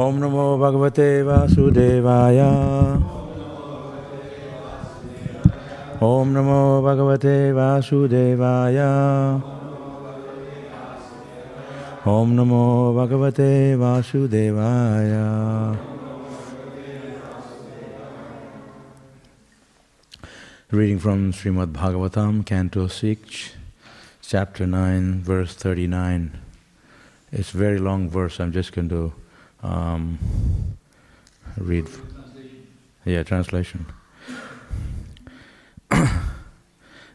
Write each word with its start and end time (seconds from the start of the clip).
ॐ 0.00 0.16
नमो 0.20 0.46
भगवते 0.58 1.06
वासुदेवाय 1.22 2.40
ॐ 6.02 6.32
नमो 6.34 6.60
भगवते 6.86 7.36
वासुदेवाय 7.58 8.78
ॐ 12.14 12.34
नमो 12.38 12.64
भगवते 12.98 13.50
वासुदेवाय 13.82 15.12
Reading 20.74 20.98
from 20.98 21.32
Srimad 21.32 21.72
Bhagavatam, 21.72 22.44
Canto 22.44 22.88
6, 22.88 23.52
Chapter 24.20 24.66
9, 24.66 25.22
verse 25.22 25.54
39. 25.54 26.32
It's 27.30 27.54
a 27.54 27.56
very 27.56 27.78
long 27.78 28.10
verse. 28.10 28.40
I'm 28.40 28.50
just 28.50 28.72
going 28.72 28.88
to 28.88 29.12
um, 29.63 30.19
read. 31.57 31.87
Yeah, 33.05 33.23
translation. 33.23 33.85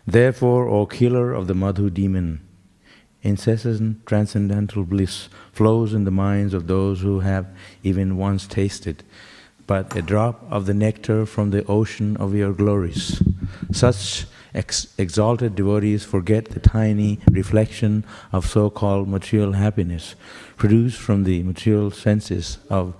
Therefore, 0.07 0.69
O 0.69 0.87
killer 0.87 1.33
of 1.33 1.47
the 1.47 1.55
Madhu 1.55 1.91
demon, 1.91 2.41
incessant 3.23 4.05
transcendental 4.07 4.85
bliss 4.85 5.29
flows 5.53 5.95
in 5.95 6.05
the 6.05 6.11
minds 6.11 6.53
of 6.55 6.67
those 6.67 7.01
who 7.01 7.21
have 7.21 7.47
even 7.83 8.17
once 8.17 8.47
tasted 8.47 9.03
but 9.67 9.97
a 9.97 10.03
drop 10.03 10.45
of 10.51 10.67
the 10.67 10.75
nectar 10.75 11.25
from 11.27 11.51
the 11.51 11.65
ocean 11.67 12.17
of 12.19 12.35
your 12.35 12.53
glories. 12.53 13.23
Such 13.73 14.27
ex- 14.55 14.87
exalted 14.99 15.55
devotees 15.55 16.05
forget 16.05 16.47
the 16.47 16.61
tiny 16.61 17.19
reflection 17.31 18.05
of 18.33 18.47
so 18.47 18.71
called 18.71 19.09
material 19.09 19.53
happiness 19.53 20.15
produced 20.57 20.99
from 20.99 21.25
the 21.25 21.43
material 21.43 21.91
senses 21.91 22.59
of 22.71 22.95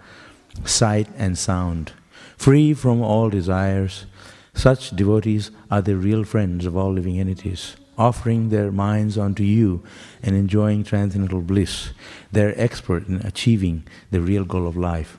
sight 0.65 1.09
and 1.17 1.39
sound. 1.39 1.93
Free 2.37 2.75
from 2.75 3.01
all 3.01 3.31
desires, 3.31 4.07
such 4.55 4.91
devotees 4.91 5.51
are 5.71 5.83
the 5.83 5.97
real 5.97 6.25
friends 6.25 6.67
of 6.67 6.77
all 6.77 6.93
living 6.93 7.19
entities. 7.19 7.77
Offering 7.97 8.49
their 8.49 8.73
minds 8.73 9.17
unto 9.17 9.45
you 9.45 9.83
and 10.23 10.35
enjoying 10.35 10.83
transcendental 10.83 11.41
bliss, 11.41 11.91
they're 12.33 12.61
expert 12.61 13.07
in 13.09 13.17
achieving 13.25 13.85
the 14.11 14.21
real 14.21 14.45
goal 14.45 14.67
of 14.67 14.77
life. 14.77 15.19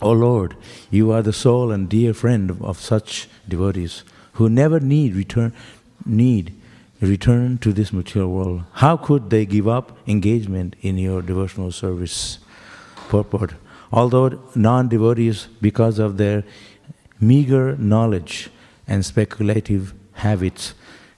O 0.00 0.12
Lord, 0.12 0.56
you 0.90 1.10
are 1.10 1.22
the 1.22 1.32
sole 1.32 1.72
and 1.72 1.88
dear 1.88 2.14
friend 2.14 2.48
of, 2.48 2.62
of 2.62 2.80
such 2.80 3.28
devotees 3.48 4.04
who 4.40 4.48
never 4.48 4.80
need 4.80 5.14
return 5.14 5.52
need 6.06 6.50
return 7.02 7.58
to 7.58 7.74
this 7.74 7.92
material 7.92 8.30
world. 8.30 8.62
How 8.72 8.96
could 8.96 9.28
they 9.28 9.44
give 9.44 9.68
up 9.68 9.98
engagement 10.06 10.76
in 10.80 10.96
your 10.96 11.20
devotional 11.20 11.72
service? 11.72 12.38
Purport. 13.10 13.52
Although 13.92 14.40
non-devotees, 14.54 15.48
because 15.60 15.98
of 15.98 16.16
their 16.16 16.44
meager 17.20 17.76
knowledge 17.76 18.48
and 18.88 19.04
speculative 19.04 19.92
habits, 20.12 20.72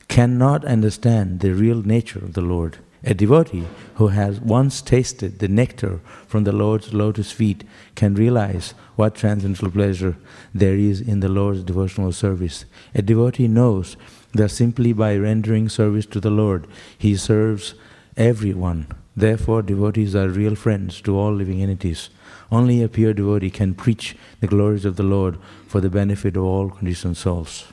cannot 0.09 0.65
understand 0.65 1.41
the 1.41 1.55
real 1.55 1.81
nature 1.83 2.19
of 2.19 2.33
the 2.33 2.41
Lord. 2.41 2.79
A 3.05 3.15
devotee 3.15 3.69
who 3.97 4.09
has 4.09 4.41
once 4.41 4.83
tasted 4.83 5.39
the 5.39 5.49
nectar 5.49 6.01
from 6.27 6.43
the 6.43 6.53
Lord's 6.53 6.93
lotus 6.93 7.31
feet 7.31 7.63
can 7.95 8.15
realize 8.17 8.75
what 8.97 9.15
transcendental 9.15 9.71
pleasure 9.71 10.17
there 10.55 10.77
is 10.77 11.01
in 11.01 11.21
the 11.21 11.29
Lord's 11.29 11.63
devotional 11.63 12.13
service. 12.13 12.65
A 12.95 13.03
devotee 13.03 13.49
knows 13.49 13.97
that 14.33 14.51
simply 14.51 14.93
by 14.93 15.17
rendering 15.17 15.69
service 15.69 16.07
to 16.07 16.21
the 16.21 16.31
Lord, 16.31 16.67
he 16.97 17.17
serves 17.17 17.75
everyone. 18.17 18.87
Therefore, 19.17 19.63
devotees 19.63 20.15
are 20.15 20.29
real 20.29 20.55
friends 20.55 21.01
to 21.03 21.17
all 21.17 21.35
living 21.35 21.63
entities. 21.63 22.11
Only 22.51 22.83
a 22.83 22.89
pure 22.89 23.13
devotee 23.13 23.51
can 23.51 23.75
preach 23.75 24.17
the 24.41 24.47
glories 24.47 24.85
of 24.85 24.97
the 24.97 25.03
Lord 25.03 25.39
for 25.67 25.81
the 25.81 25.91
benefit 25.91 26.37
of 26.37 26.45
all 26.45 26.71
conditioned 26.71 27.17
souls. 27.17 27.72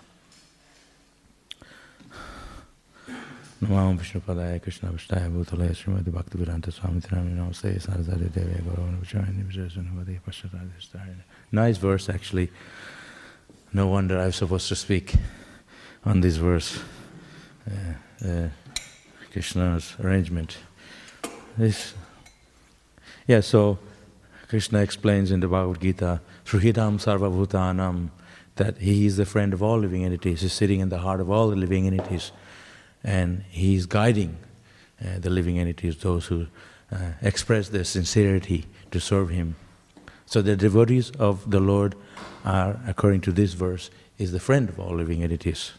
नमाम 3.62 3.96
विष्णुपदाय 3.96 4.58
Krishna 4.64 4.88
विष्टाय 4.92 5.28
भूतलय 5.34 5.72
Shrimad 5.72 6.08
भक्त 6.14 6.36
विरांत 6.36 6.68
स्वामी 6.76 6.98
नामी 7.12 7.32
नमस्ते 7.32 7.78
सारसारि 7.80 8.28
देवे 8.34 8.58
गौरव 8.64 8.88
विचारणी 9.00 9.42
विशेषणवदे 9.42 10.18
पश्चाताधिष्ठारिणे 10.26 11.22
Nice 11.52 11.78
verse 11.78 12.08
actually. 12.08 12.50
No 13.72 13.86
wonder 13.86 14.18
I'm 14.18 14.32
supposed 14.32 14.68
to 14.68 14.76
speak 14.76 15.14
on 16.04 16.20
this 16.20 16.36
verse. 16.36 16.78
Uh, 17.66 18.28
uh, 18.28 18.48
Krishna's 19.32 19.96
arrangement. 20.02 20.58
This, 21.56 21.94
yeah, 23.26 23.40
so 23.40 23.78
Krishna 24.48 24.80
explains 24.80 25.30
in 25.30 25.40
the 25.40 25.48
Bhagavad 25.48 25.80
Gita, 25.80 26.20
Sruhidam 26.44 27.00
Sarvabhutanam, 27.02 28.10
that 28.56 28.78
he 28.78 29.06
is 29.06 29.16
the 29.16 29.26
friend 29.26 29.52
of 29.52 29.62
all 29.62 29.78
living 29.78 30.04
entities. 30.04 30.42
He's 30.42 30.52
sitting 30.52 30.80
in 30.80 30.88
the 30.88 30.98
heart 30.98 31.20
of 31.20 31.30
all 31.30 31.48
the 31.50 31.56
living 31.56 31.86
entities 31.86 32.30
and 33.03 33.43
he 33.49 33.75
is 33.75 33.85
guiding 33.85 34.37
uh, 35.01 35.19
the 35.19 35.29
living 35.29 35.57
entities, 35.57 35.97
those 35.97 36.25
who 36.27 36.47
uh, 36.91 36.97
express 37.21 37.69
their 37.69 37.83
sincerity 37.83 38.65
to 38.91 38.99
serve 38.99 39.29
him. 39.29 39.55
So 40.25 40.41
the 40.41 40.55
devotees 40.55 41.11
of 41.11 41.49
the 41.49 41.59
Lord 41.59 41.95
are, 42.45 42.79
according 42.85 43.21
to 43.21 43.31
this 43.31 43.53
verse, 43.53 43.89
is 44.17 44.31
the 44.31 44.39
friend 44.39 44.69
of 44.69 44.79
all 44.79 44.95
living 44.95 45.23
entities 45.23 45.71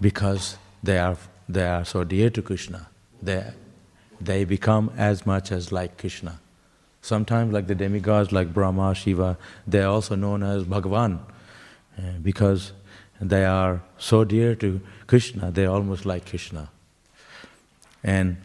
because 0.00 0.56
they 0.82 0.98
are 0.98 1.16
they 1.48 1.66
are 1.66 1.84
so 1.84 2.04
dear 2.04 2.30
to 2.30 2.42
Krishna. 2.42 2.88
They 3.22 3.52
they 4.20 4.44
become 4.44 4.90
as 4.96 5.26
much 5.26 5.52
as 5.52 5.72
like 5.72 5.98
Krishna. 5.98 6.40
Sometimes, 7.02 7.52
like 7.52 7.66
the 7.66 7.74
demigods, 7.74 8.32
like 8.32 8.52
Brahma, 8.52 8.94
Shiva, 8.94 9.38
they 9.66 9.82
are 9.82 9.90
also 9.90 10.16
known 10.16 10.42
as 10.42 10.64
Bhagavan 10.64 11.20
uh, 11.98 12.02
because 12.22 12.72
they 13.20 13.44
are 13.44 13.82
so 13.98 14.24
dear 14.24 14.54
to 14.56 14.80
Krishna, 15.06 15.50
they're 15.50 15.70
almost 15.70 16.04
like 16.04 16.28
Krishna. 16.28 16.70
And 18.02 18.36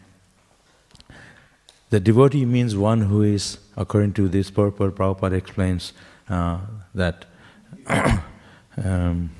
the 1.90 2.00
devotee 2.00 2.44
means 2.44 2.76
one 2.76 3.02
who 3.02 3.22
is, 3.22 3.58
according 3.76 4.14
to 4.14 4.28
this 4.28 4.50
purport, 4.50 4.94
Prabhupada 4.94 5.34
explains 5.34 5.92
uh, 6.28 6.58
that 6.94 7.26
um, 8.82 9.30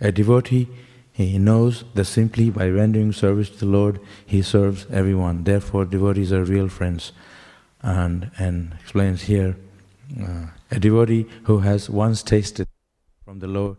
a 0.00 0.12
devotee 0.12 0.68
he 1.12 1.36
knows 1.36 1.82
that 1.94 2.04
simply 2.04 2.48
by 2.48 2.68
rendering 2.68 3.12
service 3.12 3.50
to 3.50 3.58
the 3.58 3.66
Lord, 3.66 3.98
he 4.24 4.40
serves 4.40 4.86
everyone. 4.88 5.42
Therefore, 5.42 5.84
devotees 5.84 6.32
are 6.32 6.44
real 6.44 6.68
friends. 6.68 7.10
And, 7.82 8.30
and 8.38 8.76
explains 8.80 9.22
here 9.22 9.56
uh, 10.20 10.46
a 10.70 10.78
devotee 10.78 11.26
who 11.44 11.58
has 11.58 11.90
once 11.90 12.22
tasted 12.22 12.68
from 13.24 13.40
the 13.40 13.48
Lord 13.48 13.78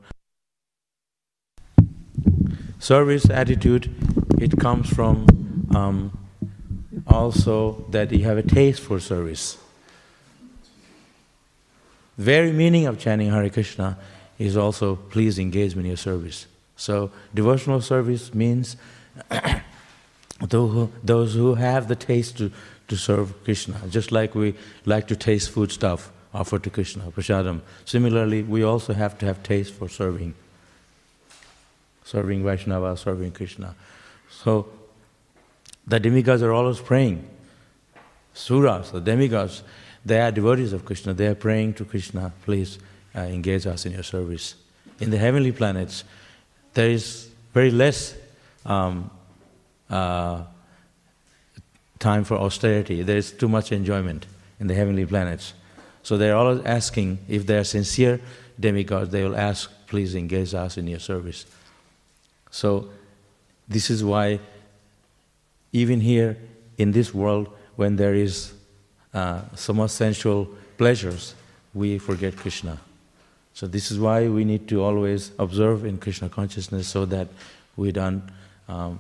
service 2.79 3.29
attitude, 3.29 3.93
it 4.39 4.57
comes 4.57 4.89
from 4.89 5.67
um, 5.75 6.17
also 7.05 7.85
that 7.89 8.11
you 8.11 8.23
have 8.23 8.37
a 8.37 8.43
taste 8.43 8.81
for 8.81 8.99
service. 8.99 9.57
The 12.17 12.23
very 12.23 12.51
meaning 12.51 12.87
of 12.87 12.99
chanting 12.99 13.29
Hare 13.29 13.49
Krishna 13.49 13.97
is 14.37 14.57
also 14.57 14.95
please 14.95 15.37
engage 15.37 15.75
in 15.75 15.85
your 15.85 15.97
service. 15.97 16.47
So 16.75 17.11
devotional 17.33 17.81
service 17.81 18.33
means 18.33 18.77
those 20.41 21.33
who 21.33 21.55
have 21.55 21.89
the 21.89 21.95
taste 21.95 22.37
to, 22.37 22.51
to 22.87 22.95
serve 22.95 23.43
Krishna, 23.43 23.81
just 23.89 24.11
like 24.11 24.33
we 24.33 24.55
like 24.85 25.07
to 25.09 25.15
taste 25.15 25.51
food 25.51 25.71
stuff 25.71 26.11
offered 26.33 26.63
to 26.63 26.69
Krishna, 26.69 27.11
prasadam. 27.11 27.61
Similarly, 27.85 28.43
we 28.43 28.63
also 28.63 28.93
have 28.93 29.17
to 29.19 29.25
have 29.25 29.43
taste 29.43 29.73
for 29.73 29.89
serving 29.89 30.35
serving 32.09 32.43
Vaishnava, 32.43 32.97
serving 32.97 33.31
Krishna. 33.31 33.75
So 34.31 34.67
the 35.85 35.99
demigods 35.99 36.41
are 36.41 36.51
always 36.51 36.79
praying. 36.79 37.27
Suras, 38.33 38.91
the 38.91 38.99
demigods, 38.99 39.61
they 40.03 40.19
are 40.19 40.31
devotees 40.31 40.73
of 40.73 40.85
Krishna. 40.85 41.13
They 41.13 41.27
are 41.27 41.35
praying 41.35 41.75
to 41.75 41.85
Krishna, 41.85 42.33
please 42.45 42.79
uh, 43.15 43.19
engage 43.19 43.67
us 43.67 43.85
in 43.85 43.91
your 43.91 44.03
service. 44.03 44.55
In 44.99 45.11
the 45.11 45.17
heavenly 45.17 45.51
planets, 45.51 46.03
there 46.73 46.89
is 46.89 47.29
very 47.53 47.69
less 47.69 48.15
um, 48.65 49.11
uh, 49.89 50.43
time 51.99 52.23
for 52.23 52.37
austerity. 52.37 53.03
There 53.03 53.17
is 53.17 53.31
too 53.31 53.47
much 53.47 53.71
enjoyment 53.71 54.25
in 54.59 54.65
the 54.65 54.73
heavenly 54.73 55.05
planets. 55.05 55.53
So 56.01 56.17
they're 56.17 56.35
always 56.35 56.63
asking, 56.65 57.19
if 57.27 57.45
they 57.45 57.57
are 57.57 57.63
sincere 57.63 58.19
demigods, 58.59 59.11
they 59.11 59.23
will 59.23 59.35
ask, 59.35 59.69
please 59.85 60.15
engage 60.15 60.55
us 60.55 60.77
in 60.77 60.87
your 60.87 60.99
service. 60.99 61.45
So, 62.51 62.89
this 63.67 63.89
is 63.89 64.03
why, 64.03 64.39
even 65.71 66.01
here 66.01 66.37
in 66.77 66.91
this 66.91 67.13
world, 67.13 67.49
when 67.75 67.95
there 67.95 68.15
is 68.15 68.53
uh, 69.13 69.41
so 69.55 69.73
much 69.73 69.91
sensual 69.91 70.49
pleasures, 70.77 71.35
we 71.73 71.97
forget 71.99 72.35
Krishna. 72.35 72.79
So, 73.53 73.67
this 73.67 73.91
is 73.91 73.99
why 73.99 74.27
we 74.27 74.45
need 74.45 74.67
to 74.69 74.83
always 74.83 75.31
observe 75.37 75.85
in 75.85 75.97
Krishna 75.97 76.29
consciousness 76.29 76.87
so 76.87 77.05
that 77.05 77.27
we 77.75 77.91
don't 77.91 78.23
um, 78.67 78.99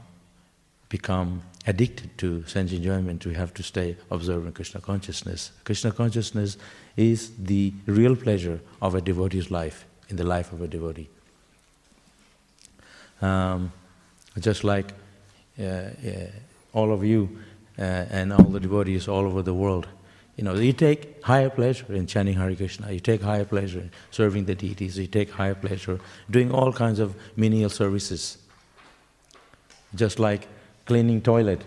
become 0.89 1.41
addicted 1.67 2.17
to 2.17 2.43
sense 2.47 2.71
enjoyment, 2.71 3.25
we 3.25 3.35
have 3.35 3.53
to 3.53 3.63
stay 3.63 3.95
observing 4.09 4.51
Krishna 4.53 4.81
consciousness. 4.81 5.51
Krishna 5.63 5.91
consciousness 5.91 6.57
is 6.97 7.31
the 7.37 7.73
real 7.85 8.15
pleasure 8.15 8.59
of 8.81 8.95
a 8.95 9.01
devotee's 9.01 9.51
life, 9.51 9.85
in 10.09 10.15
the 10.15 10.23
life 10.23 10.51
of 10.51 10.61
a 10.61 10.67
devotee. 10.67 11.09
Um, 13.21 13.71
just 14.39 14.63
like 14.63 14.93
uh, 15.59 15.63
uh, 15.63 15.91
all 16.73 16.93
of 16.93 17.03
you 17.03 17.39
uh, 17.77 17.81
and 17.81 18.31
all 18.31 18.45
the 18.45 18.59
devotees 18.59 19.07
all 19.07 19.25
over 19.25 19.41
the 19.41 19.53
world, 19.53 19.87
you 20.37 20.45
know, 20.45 20.55
you 20.55 20.71
take 20.71 21.21
higher 21.23 21.49
pleasure 21.49 21.93
in 21.93 22.07
chanting 22.07 22.35
Hare 22.35 22.55
Krishna, 22.55 22.91
you 22.93 23.01
take 23.01 23.21
higher 23.21 23.43
pleasure 23.43 23.79
in 23.79 23.91
serving 24.09 24.45
the 24.45 24.55
deities, 24.55 24.97
you 24.97 25.07
take 25.07 25.31
higher 25.31 25.55
pleasure 25.55 25.99
doing 26.31 26.49
all 26.49 26.71
kinds 26.71 26.99
of 26.99 27.13
menial 27.35 27.69
services. 27.69 28.37
Just 29.95 30.17
like 30.17 30.47
cleaning 30.85 31.21
toilet. 31.21 31.61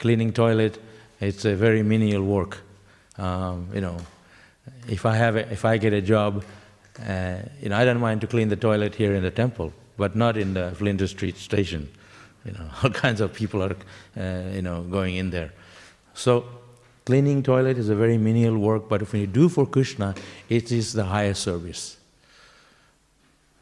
Cleaning 0.00 0.32
toilet, 0.32 0.82
it's 1.20 1.44
a 1.44 1.54
very 1.54 1.84
menial 1.84 2.24
work. 2.24 2.58
Um, 3.16 3.68
you 3.72 3.80
know, 3.80 3.98
if 4.88 5.06
I 5.06 5.14
have 5.14 5.36
a, 5.36 5.52
if 5.52 5.64
I 5.64 5.76
get 5.78 5.92
a 5.92 6.02
job, 6.02 6.42
uh, 7.06 7.36
you 7.62 7.68
know, 7.68 7.76
I 7.76 7.84
don't 7.84 8.00
mind 8.00 8.22
to 8.22 8.26
clean 8.26 8.48
the 8.48 8.56
toilet 8.56 8.96
here 8.96 9.14
in 9.14 9.22
the 9.22 9.30
temple, 9.30 9.72
but 9.96 10.16
not 10.16 10.36
in 10.36 10.54
the 10.54 10.72
Flinders 10.72 11.10
Street 11.10 11.36
station. 11.36 11.88
You 12.44 12.52
know, 12.52 12.68
all 12.82 12.90
kinds 12.90 13.20
of 13.20 13.32
people 13.32 13.62
are, 13.62 13.76
uh, 14.16 14.50
you 14.52 14.62
know, 14.62 14.82
going 14.82 15.16
in 15.16 15.30
there. 15.30 15.52
So, 16.14 16.44
cleaning 17.04 17.42
toilet 17.42 17.78
is 17.78 17.88
a 17.88 17.94
very 17.94 18.18
menial 18.18 18.58
work, 18.58 18.88
but 18.88 19.02
if 19.02 19.14
you 19.14 19.26
do 19.26 19.48
for 19.48 19.66
Krishna, 19.66 20.14
it 20.48 20.70
is 20.70 20.92
the 20.92 21.04
highest 21.04 21.42
service. 21.42 21.96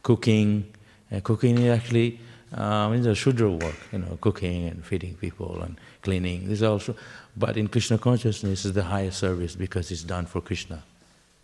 Cooking, 0.03 0.73
uh, 1.11 1.21
cooking 1.21 1.59
is 1.59 1.79
actually 1.79 2.21
um, 2.55 2.93
it's 2.93 3.07
a 3.07 3.15
Shudra 3.15 3.51
work, 3.51 3.77
you 3.93 3.99
know, 3.99 4.19
cooking 4.21 4.69
and 4.69 4.85
feeding 4.85 5.15
people 5.15 5.63
and 5.63 5.79
cleaning. 6.03 6.49
This 6.49 6.59
is 6.59 6.63
also, 6.63 6.95
but 7.35 7.57
in 7.57 7.69
Krishna 7.69 7.97
consciousness 7.97 8.67
is 8.67 8.75
the 8.75 8.83
highest 8.85 9.19
service 9.19 9.55
because 9.55 9.91
it's 9.91 10.03
done 10.03 10.27
for 10.27 10.43
Krishna. 10.43 10.83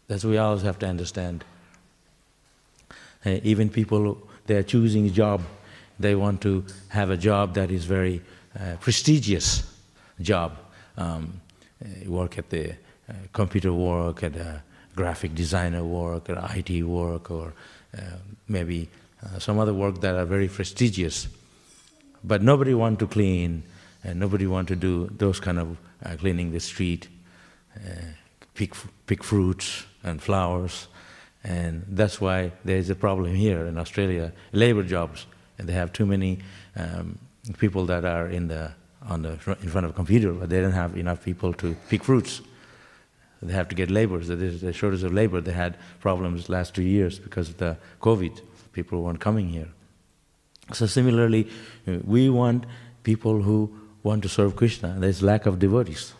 That's 0.06 0.24
what 0.24 0.30
we 0.30 0.38
always 0.38 0.62
have 0.62 0.78
to 0.80 0.86
understand. 0.86 1.44
Uh, 3.24 3.38
even 3.42 3.70
people, 3.70 4.27
they 4.48 4.56
are 4.56 4.64
choosing 4.64 5.06
a 5.06 5.10
job, 5.10 5.40
they 6.00 6.16
want 6.16 6.40
to 6.40 6.64
have 6.88 7.10
a 7.10 7.16
job 7.16 7.54
that 7.54 7.70
is 7.70 7.84
very 7.84 8.20
uh, 8.58 8.76
prestigious 8.80 9.62
job. 10.20 10.58
Um, 10.96 11.40
uh, 11.84 12.10
work 12.10 12.38
at 12.38 12.50
the 12.50 12.72
uh, 12.72 13.12
computer 13.32 13.72
work, 13.72 14.24
at 14.24 14.34
a 14.34 14.62
graphic 14.96 15.32
designer 15.36 15.84
work, 15.84 16.28
at 16.28 16.56
IT 16.56 16.82
work, 16.82 17.30
or 17.30 17.54
uh, 17.96 18.00
maybe 18.48 18.88
uh, 19.22 19.38
some 19.38 19.60
other 19.60 19.72
work 19.72 20.00
that 20.00 20.16
are 20.16 20.24
very 20.24 20.48
prestigious. 20.48 21.28
But 22.24 22.42
nobody 22.42 22.74
want 22.74 22.98
to 22.98 23.06
clean, 23.06 23.62
and 24.02 24.18
nobody 24.18 24.48
want 24.48 24.66
to 24.68 24.76
do 24.76 25.08
those 25.16 25.38
kind 25.38 25.60
of 25.60 25.76
cleaning 26.18 26.50
the 26.50 26.58
street, 26.58 27.08
pick, 28.54 28.74
pick 29.06 29.22
fruits 29.22 29.84
and 30.02 30.20
flowers. 30.20 30.88
And 31.44 31.84
that's 31.88 32.20
why 32.20 32.52
there's 32.64 32.90
a 32.90 32.94
problem 32.94 33.34
here 33.34 33.66
in 33.66 33.78
Australia, 33.78 34.32
labor 34.52 34.82
jobs. 34.82 35.26
And 35.58 35.68
they 35.68 35.72
have 35.72 35.92
too 35.92 36.06
many 36.06 36.40
um, 36.76 37.18
people 37.58 37.86
that 37.86 38.04
are 38.04 38.28
in, 38.28 38.48
the, 38.48 38.72
on 39.02 39.22
the, 39.22 39.30
in 39.62 39.68
front 39.68 39.84
of 39.84 39.90
a 39.90 39.94
computer, 39.94 40.32
but 40.32 40.50
they 40.50 40.60
don't 40.60 40.72
have 40.72 40.96
enough 40.96 41.24
people 41.24 41.52
to 41.54 41.76
pick 41.88 42.04
fruits. 42.04 42.40
They 43.40 43.52
have 43.52 43.68
to 43.68 43.74
get 43.74 43.90
laborers. 43.90 44.28
There's 44.28 44.62
a 44.62 44.72
shortage 44.72 45.04
of 45.04 45.12
labor. 45.12 45.40
They 45.40 45.52
had 45.52 45.76
problems 46.00 46.48
last 46.48 46.74
two 46.74 46.82
years 46.82 47.18
because 47.18 47.48
of 47.50 47.58
the 47.58 47.76
COVID 48.00 48.40
people 48.72 49.02
weren't 49.02 49.20
coming 49.20 49.48
here. 49.48 49.68
So 50.72 50.86
similarly, 50.86 51.48
uh, 51.86 51.98
we 52.04 52.28
want 52.28 52.66
people 53.02 53.42
who 53.42 53.72
want 54.02 54.22
to 54.22 54.28
serve 54.28 54.56
Krishna. 54.56 54.96
There's 54.98 55.22
lack 55.22 55.46
of 55.46 55.58
devotees. 55.58 56.14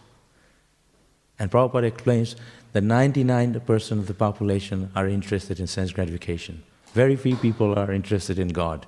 And 1.38 1.50
Prabhupada 1.50 1.84
explains 1.84 2.36
that 2.72 2.82
99% 2.82 3.90
of 3.92 4.06
the 4.06 4.14
population 4.14 4.90
are 4.94 5.08
interested 5.08 5.58
in 5.58 5.66
sense 5.66 5.92
gratification. 5.92 6.62
Very 6.92 7.16
few 7.16 7.36
people 7.36 7.78
are 7.78 7.92
interested 7.92 8.38
in 8.38 8.48
God. 8.48 8.86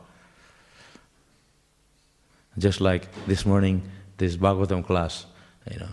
Just 2.59 2.81
like 2.81 3.09
this 3.27 3.47
morning, 3.47 3.83
this 4.19 4.37
Bhagavatam 4.37 4.85
class, 4.85 5.27
you 5.71 5.79
know. 5.79 5.89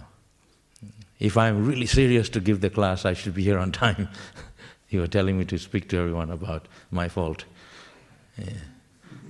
If 1.20 1.38
I'm 1.38 1.66
really 1.66 1.86
serious 1.86 2.30
to 2.30 2.40
give 2.40 2.62
the 2.62 2.70
class, 2.70 3.06
I 3.06 3.14
should 3.14 3.34
be 3.34 3.44
here 3.44 3.58
on 3.58 3.72
time. 3.72 4.10
you 4.90 5.00
were 5.00 5.08
telling 5.08 5.38
me 5.38 5.46
to 5.46 5.58
speak 5.58 5.90
to 5.90 5.98
everyone 5.98 6.32
about 6.32 6.68
my 6.92 7.10
fault. 7.10 7.46
Yeah. 8.38 8.46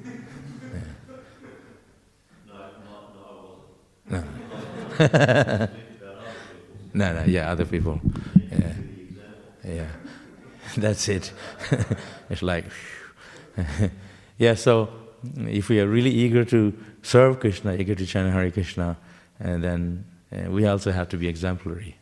yeah. 0.05 0.11
No. 4.09 4.23
no, 6.93 7.13
no, 7.13 7.23
yeah, 7.25 7.51
other 7.51 7.65
people. 7.65 8.01
Yeah. 8.57 8.73
Yeah. 9.63 9.87
That's 10.77 11.07
it. 11.07 11.31
it's 12.29 12.41
like, 12.41 12.65
yeah, 14.37 14.55
so 14.55 14.89
if 15.37 15.69
we 15.69 15.79
are 15.79 15.87
really 15.87 16.11
eager 16.11 16.45
to 16.45 16.73
serve 17.01 17.39
Krishna, 17.39 17.73
eager 17.73 17.95
to 17.95 18.05
chant 18.05 18.33
Hare 18.33 18.51
Krishna, 18.51 18.97
and 19.39 19.63
then 19.63 20.05
uh, 20.31 20.49
we 20.51 20.65
also 20.65 20.91
have 20.91 21.09
to 21.09 21.17
be 21.17 21.27
exemplary. 21.27 21.97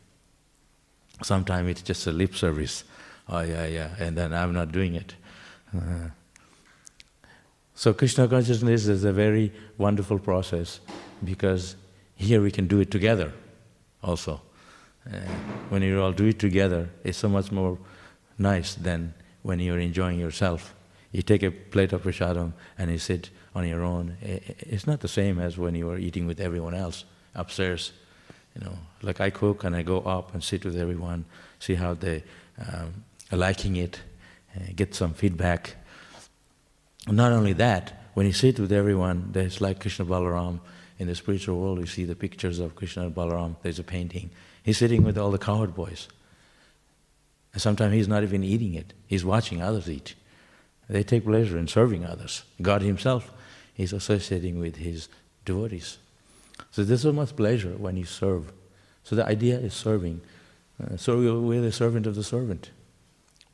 Sometimes 1.23 1.69
it's 1.69 1.81
just 1.81 2.07
a 2.07 2.11
lip 2.11 2.35
service. 2.35 2.83
Oh, 3.29 3.41
yeah, 3.41 3.65
yeah, 3.65 3.89
and 3.99 4.17
then 4.17 4.33
I'm 4.33 4.53
not 4.53 4.71
doing 4.71 4.95
it. 4.95 5.15
Uh, 5.75 6.09
so 7.73 7.93
Krishna 7.93 8.27
consciousness 8.27 8.87
is 8.87 9.03
a 9.03 9.11
very 9.11 9.51
wonderful 9.77 10.19
process 10.19 10.79
because 11.23 11.75
here 12.15 12.41
we 12.41 12.51
can 12.51 12.67
do 12.67 12.79
it 12.79 12.91
together 12.91 13.33
also. 14.03 14.41
Uh, 15.11 15.17
when 15.69 15.81
you 15.81 16.01
all 16.01 16.11
do 16.11 16.25
it 16.25 16.39
together, 16.39 16.89
it's 17.03 17.17
so 17.17 17.29
much 17.29 17.51
more 17.51 17.77
nice 18.37 18.75
than 18.75 19.13
when 19.43 19.59
you're 19.59 19.79
enjoying 19.79 20.19
yourself. 20.19 20.73
You 21.11 21.21
take 21.21 21.43
a 21.43 21.51
plate 21.51 21.93
of 21.93 22.03
prasadam 22.03 22.53
and 22.77 22.91
you 22.91 22.97
sit 22.97 23.29
on 23.53 23.67
your 23.67 23.83
own. 23.83 24.17
It's 24.21 24.85
not 24.85 24.99
the 24.99 25.07
same 25.07 25.39
as 25.39 25.57
when 25.57 25.75
you 25.75 25.89
are 25.89 25.97
eating 25.97 26.27
with 26.27 26.41
everyone 26.41 26.73
else 26.73 27.05
upstairs. 27.33 27.93
You 28.55 28.65
know, 28.65 28.77
like 29.01 29.21
I 29.21 29.29
cook 29.29 29.63
and 29.63 29.75
I 29.75 29.83
go 29.83 29.99
up 29.99 30.33
and 30.33 30.43
sit 30.43 30.65
with 30.65 30.75
everyone, 30.77 31.25
see 31.59 31.75
how 31.75 31.93
they 31.93 32.23
um, 32.59 33.03
are 33.31 33.37
liking 33.37 33.75
it, 33.75 34.01
uh, 34.55 34.71
get 34.75 34.95
some 34.95 35.13
feedback. 35.13 35.75
Not 37.07 37.31
only 37.31 37.53
that, 37.53 38.09
when 38.13 38.25
you 38.25 38.33
sit 38.33 38.59
with 38.59 38.71
everyone, 38.71 39.29
there's 39.31 39.61
like 39.61 39.79
Krishna 39.79 40.05
Balaram 40.05 40.59
in 40.97 41.07
the 41.07 41.15
spiritual 41.15 41.59
world, 41.59 41.79
you 41.79 41.85
see 41.85 42.05
the 42.05 42.15
pictures 42.15 42.59
of 42.59 42.75
Krishna 42.75 43.11
Balaram, 43.11 43.57
there's 43.61 43.79
a 43.79 43.83
painting. 43.83 44.31
He's 44.65 44.79
sitting 44.79 45.03
with 45.03 45.15
all 45.15 45.29
the 45.29 45.37
cowherd 45.37 45.75
boys. 45.75 46.07
And 47.53 47.61
sometimes 47.61 47.93
he's 47.93 48.07
not 48.07 48.23
even 48.23 48.43
eating 48.43 48.73
it, 48.73 48.93
he's 49.05 49.23
watching 49.23 49.61
others 49.61 49.87
eat. 49.87 50.15
They 50.89 51.03
take 51.03 51.23
pleasure 51.23 51.57
in 51.59 51.67
serving 51.67 52.03
others. 52.03 52.43
God 52.61 52.81
Himself 52.81 53.31
is 53.77 53.93
associating 53.93 54.59
with 54.59 54.77
His 54.77 55.07
devotees. 55.45 55.99
So 56.71 56.83
there's 56.83 57.03
so 57.03 57.13
much 57.13 57.35
pleasure 57.35 57.75
when 57.77 57.95
you 57.95 58.05
serve. 58.05 58.51
So 59.03 59.15
the 59.15 59.25
idea 59.25 59.59
is 59.59 59.75
serving. 59.75 60.21
Uh, 60.81 60.97
so 60.97 61.41
we're 61.41 61.61
the 61.61 61.71
servant 61.71 62.07
of 62.07 62.15
the 62.15 62.23
servant. 62.23 62.71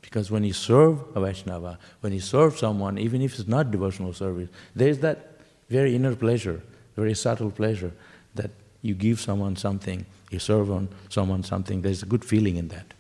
Because 0.01 0.32
when 0.32 0.46
you 0.46 0.53
serve 0.53 1.03
a 1.13 1.20
Vaishnava, 1.20 1.77
when 2.00 2.13
you 2.13 2.22
serve 2.22 2.58
someone, 2.58 2.98
even 2.98 3.22
if 3.22 3.38
it's 3.38 3.48
not 3.50 3.70
devotional 3.70 4.13
service, 4.13 4.50
there's 4.75 5.00
that 5.00 5.39
very 5.70 5.94
inner 5.96 6.15
pleasure, 6.15 6.62
very 6.96 7.13
subtle 7.13 7.51
pleasure 7.51 7.91
that 8.36 8.51
you 8.82 8.94
give 8.96 9.20
someone 9.20 9.56
something, 9.56 10.06
you 10.30 10.40
serve 10.40 10.72
on 10.72 10.90
someone 11.10 11.44
something, 11.44 11.82
there's 11.82 12.04
a 12.04 12.06
good 12.06 12.26
feeling 12.26 12.58
in 12.58 12.68
that. 12.70 12.94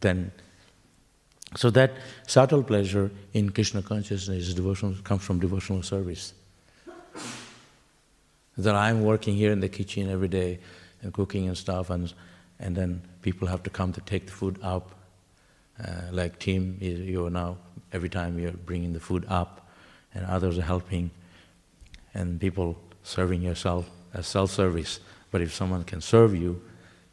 Then, 0.00 0.32
so 1.56 1.70
that 1.70 1.92
subtle 2.26 2.62
pleasure 2.62 3.10
in 3.32 3.50
Krishna 3.50 3.82
consciousness 3.82 4.52
comes 5.02 5.24
from 5.24 5.40
devotional 5.40 5.82
service. 5.82 6.34
That 8.58 8.74
I'm 8.74 9.02
working 9.02 9.36
here 9.36 9.52
in 9.52 9.60
the 9.60 9.68
kitchen 9.68 10.10
every 10.10 10.28
day 10.28 10.58
and 11.02 11.12
cooking 11.12 11.46
and 11.46 11.56
stuff, 11.56 11.90
and, 11.90 12.12
and 12.58 12.76
then 12.76 13.02
people 13.22 13.48
have 13.48 13.62
to 13.62 13.70
come 13.70 13.92
to 13.92 14.00
take 14.02 14.26
the 14.26 14.32
food 14.32 14.58
up 14.62 14.94
uh, 15.84 16.02
like 16.10 16.38
Tim, 16.38 16.76
you're 16.80 17.30
now, 17.30 17.56
every 17.92 18.08
time 18.08 18.38
you're 18.38 18.52
bringing 18.52 18.92
the 18.92 19.00
food 19.00 19.24
up, 19.28 19.68
and 20.14 20.26
others 20.26 20.58
are 20.58 20.62
helping, 20.62 21.10
and 22.14 22.40
people 22.40 22.76
serving 23.04 23.42
yourself 23.42 23.88
as 24.14 24.26
self-service. 24.26 25.00
But 25.30 25.42
if 25.42 25.54
someone 25.54 25.84
can 25.84 26.00
serve 26.00 26.34
you, 26.34 26.62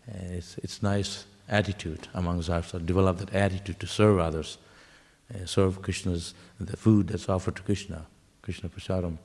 uh, 0.10 0.18
it's, 0.32 0.58
it's 0.60 0.84
nice 0.84 1.26
attitude 1.50 2.08
amongst 2.14 2.50
us, 2.50 2.72
so 2.72 2.80
develop 2.80 3.18
that 3.18 3.34
attitude 3.34 3.80
to 3.80 3.88
serve 3.88 4.20
others, 4.20 4.58
uh, 5.34 5.46
serve 5.46 5.82
Krishna's, 5.82 6.34
the 6.60 6.78
food 6.78 7.08
that's 7.08 7.30
offered 7.30 7.56
to 7.58 7.62
Krishna, 7.62 8.06
Krishna 8.42 8.70
Prasadam. 8.70 9.18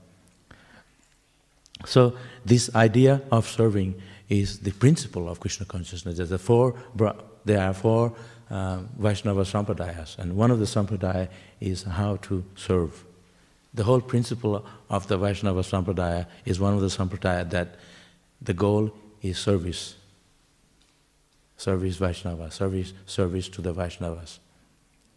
So 1.86 2.14
this 2.44 2.74
idea 2.74 3.22
of 3.30 3.48
serving 3.48 4.00
is 4.28 4.58
the 4.60 4.72
principle 4.72 5.28
of 5.28 5.40
Krishna 5.40 5.66
consciousness. 5.66 6.16
There's 6.16 6.30
the 6.30 6.38
four, 6.38 6.74
there 7.44 7.60
are 7.60 7.72
four 7.72 8.14
uh, 8.50 8.80
Vaishnava 8.98 9.42
sampradayas, 9.42 10.18
and 10.18 10.36
one 10.36 10.50
of 10.50 10.58
the 10.58 10.66
sampradaya 10.66 11.28
is 11.60 11.84
how 11.84 12.16
to 12.16 12.44
serve. 12.54 13.04
The 13.72 13.84
whole 13.84 14.00
principle 14.00 14.66
of 14.88 15.06
the 15.06 15.16
Vaishnava 15.16 15.60
Sampradaya 15.60 16.26
is 16.44 16.58
one 16.58 16.74
of 16.74 16.80
the 16.80 16.88
Sampradaya 16.88 17.48
that 17.50 17.76
the 18.42 18.54
goal 18.54 18.92
is 19.22 19.38
service. 19.38 19.94
Service 21.56 21.96
Vaishnava, 21.96 22.50
service, 22.50 22.92
service 23.06 23.48
to 23.50 23.62
the 23.62 23.72
Vaishnavas. 23.72 24.38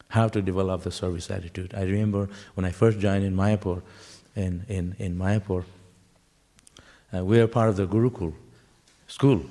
How 0.09 0.27
to 0.27 0.41
develop 0.41 0.83
the 0.83 0.91
service 0.91 1.31
attitude. 1.31 1.73
I 1.73 1.83
remember 1.83 2.29
when 2.53 2.65
I 2.65 2.71
first 2.71 2.99
joined 2.99 3.23
in 3.23 3.35
Mayapur, 3.35 3.81
in, 4.35 4.65
in, 4.67 4.95
in 4.99 5.17
Mayapur, 5.17 5.63
uh, 7.15 7.23
we 7.23 7.39
are 7.39 7.47
part 7.47 7.69
of 7.69 7.77
the 7.77 7.87
Gurukul 7.87 8.33
school. 9.07 9.43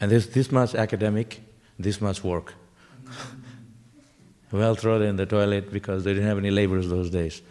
And 0.00 0.10
there's 0.10 0.28
this 0.28 0.50
much 0.50 0.74
academic, 0.74 1.40
this 1.78 2.00
much 2.00 2.22
work. 2.24 2.54
well 4.52 4.74
thrown 4.74 5.02
in 5.02 5.16
the 5.16 5.26
toilet 5.26 5.72
because 5.72 6.04
they 6.04 6.12
didn't 6.12 6.28
have 6.28 6.38
any 6.38 6.50
laborers 6.50 6.88
those 6.88 7.10
days. 7.10 7.42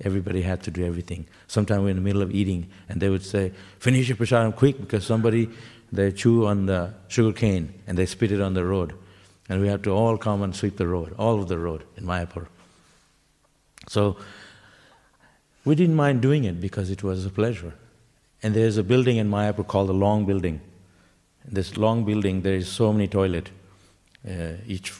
Everybody 0.00 0.42
had 0.42 0.62
to 0.64 0.70
do 0.70 0.84
everything. 0.84 1.26
Sometimes 1.46 1.82
we're 1.82 1.90
in 1.90 1.96
the 1.96 2.02
middle 2.02 2.22
of 2.22 2.32
eating 2.32 2.68
and 2.88 3.00
they 3.00 3.08
would 3.08 3.24
say, 3.24 3.52
finish 3.78 4.08
your 4.08 4.16
prasadam 4.16 4.54
quick 4.54 4.80
because 4.80 5.04
somebody, 5.04 5.48
they 5.92 6.10
chew 6.10 6.46
on 6.46 6.66
the 6.66 6.94
sugar 7.08 7.32
cane 7.32 7.72
and 7.86 7.96
they 7.96 8.06
spit 8.06 8.32
it 8.32 8.40
on 8.40 8.54
the 8.54 8.64
road. 8.64 8.94
And 9.48 9.60
we 9.60 9.68
have 9.68 9.82
to 9.82 9.90
all 9.90 10.16
come 10.16 10.42
and 10.42 10.54
sweep 10.54 10.76
the 10.76 10.88
road, 10.88 11.14
all 11.18 11.40
of 11.40 11.48
the 11.48 11.58
road 11.58 11.84
in 11.96 12.04
Mayapur. 12.04 12.46
So 13.88 14.16
we 15.64 15.74
didn't 15.74 15.96
mind 15.96 16.22
doing 16.22 16.44
it 16.44 16.60
because 16.60 16.90
it 16.90 17.02
was 17.02 17.26
a 17.26 17.30
pleasure. 17.30 17.74
And 18.42 18.54
there's 18.54 18.76
a 18.76 18.82
building 18.82 19.18
in 19.18 19.30
Mayapur 19.30 19.66
called 19.66 19.88
the 19.88 19.94
Long 19.94 20.24
Building. 20.26 20.60
In 21.46 21.54
this 21.54 21.76
long 21.76 22.04
building, 22.04 22.42
there 22.42 22.54
is 22.54 22.68
so 22.68 22.92
many 22.92 23.08
toilet. 23.08 23.50
Uh, 24.28 24.54
each, 24.66 24.92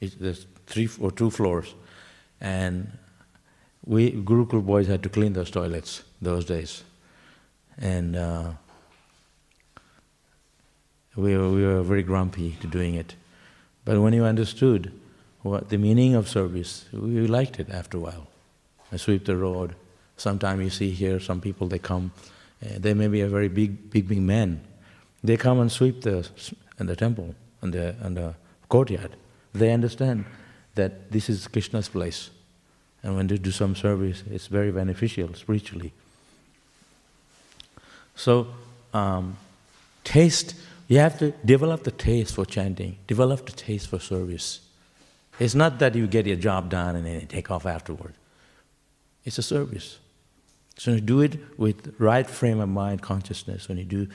each, 0.00 0.16
there's 0.18 0.46
three 0.66 0.88
or 1.00 1.10
two 1.10 1.30
floors, 1.30 1.74
and 2.40 2.90
we 3.88 4.12
Gurukul 4.12 4.64
boys 4.64 4.86
had 4.86 5.02
to 5.02 5.08
clean 5.08 5.32
those 5.32 5.50
toilets 5.50 6.02
those 6.20 6.44
days, 6.44 6.84
and 7.78 8.14
uh, 8.14 8.50
we 11.16 11.36
were, 11.36 11.50
we 11.50 11.64
were 11.64 11.82
very 11.82 12.02
grumpy 12.02 12.52
to 12.60 12.66
doing 12.66 12.94
it. 12.94 13.14
But 13.86 14.00
when 14.00 14.12
you 14.12 14.24
understood 14.24 14.92
what 15.40 15.70
the 15.70 15.78
meaning 15.78 16.14
of 16.14 16.28
service, 16.28 16.84
we 16.92 17.26
liked 17.26 17.58
it 17.58 17.70
after 17.70 17.96
a 17.96 18.00
while. 18.00 18.26
I 18.92 18.98
sweep 18.98 19.24
the 19.24 19.36
road. 19.36 19.74
Sometimes 20.18 20.62
you 20.62 20.70
see 20.70 20.90
here 20.90 21.18
some 21.18 21.40
people 21.40 21.66
they 21.66 21.78
come, 21.78 22.12
uh, 22.62 22.74
they 22.78 22.92
may 22.92 23.08
be 23.08 23.22
a 23.22 23.28
very 23.28 23.48
big, 23.48 23.90
big, 23.90 24.06
big 24.06 24.20
man. 24.20 24.60
They 25.24 25.38
come 25.38 25.60
and 25.60 25.72
sweep 25.72 26.02
the 26.02 26.28
in 26.78 26.86
the 26.86 26.96
temple 26.96 27.34
and 27.62 27.72
the 27.72 27.96
and 28.02 28.16
the 28.18 28.34
courtyard. 28.68 29.16
They 29.54 29.72
understand 29.72 30.26
that 30.74 31.10
this 31.10 31.30
is 31.30 31.48
Krishna's 31.48 31.88
place. 31.88 32.30
And 33.02 33.16
when 33.16 33.26
they 33.26 33.38
do 33.38 33.50
some 33.50 33.76
service, 33.76 34.24
it's 34.30 34.48
very 34.48 34.72
beneficial 34.72 35.34
spiritually. 35.34 35.92
So, 38.16 38.48
um, 38.92 39.36
taste, 40.02 40.54
you 40.88 40.98
have 40.98 41.18
to 41.18 41.32
develop 41.44 41.84
the 41.84 41.92
taste 41.92 42.34
for 42.34 42.44
chanting, 42.44 42.96
develop 43.06 43.46
the 43.46 43.52
taste 43.52 43.88
for 43.88 44.00
service. 44.00 44.60
It's 45.38 45.54
not 45.54 45.78
that 45.78 45.94
you 45.94 46.06
get 46.06 46.26
your 46.26 46.36
job 46.36 46.70
done 46.70 46.96
and 46.96 47.06
then 47.06 47.26
take 47.26 47.50
off 47.50 47.66
afterward. 47.66 48.14
It's 49.24 49.38
a 49.38 49.42
service. 49.42 49.98
So 50.76 50.92
you 50.92 51.00
do 51.00 51.20
it 51.20 51.38
with 51.58 51.94
right 51.98 52.28
frame 52.28 52.60
of 52.60 52.68
mind 52.68 53.02
consciousness, 53.02 53.68
when 53.68 53.78
you 53.78 53.84
do 53.84 54.08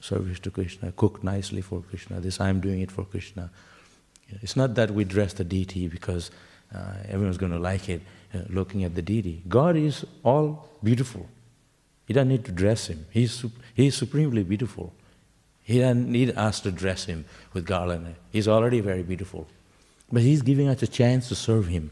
service 0.00 0.38
to 0.40 0.50
Krishna, 0.50 0.92
cook 0.92 1.22
nicely 1.22 1.60
for 1.60 1.82
Krishna, 1.82 2.20
this 2.20 2.40
I'm 2.40 2.60
doing 2.60 2.80
it 2.80 2.90
for 2.90 3.04
Krishna. 3.04 3.50
It's 4.42 4.56
not 4.56 4.74
that 4.74 4.90
we 4.90 5.04
dress 5.04 5.32
the 5.34 5.44
deity 5.44 5.88
because 5.88 6.30
uh, 6.76 6.96
everyone's 7.08 7.38
going 7.38 7.52
to 7.52 7.58
like 7.58 7.88
it, 7.88 8.02
uh, 8.34 8.38
looking 8.48 8.84
at 8.84 8.94
the 8.94 9.02
deity. 9.02 9.42
God 9.48 9.76
is 9.76 10.04
all 10.22 10.68
beautiful. 10.82 11.26
He 12.06 12.14
doesn't 12.14 12.28
need 12.28 12.44
to 12.44 12.52
dress 12.52 12.88
him. 12.88 13.06
He's, 13.10 13.44
he's 13.74 13.96
supremely 13.96 14.42
beautiful. 14.42 14.92
He 15.62 15.80
doesn't 15.80 16.10
need 16.10 16.36
us 16.36 16.60
to 16.60 16.70
dress 16.70 17.06
him 17.06 17.24
with 17.52 17.66
garland. 17.66 18.14
He's 18.30 18.46
already 18.46 18.80
very 18.80 19.02
beautiful. 19.02 19.48
But 20.12 20.22
he's 20.22 20.42
giving 20.42 20.68
us 20.68 20.82
a 20.82 20.86
chance 20.86 21.28
to 21.28 21.34
serve 21.34 21.66
him. 21.66 21.90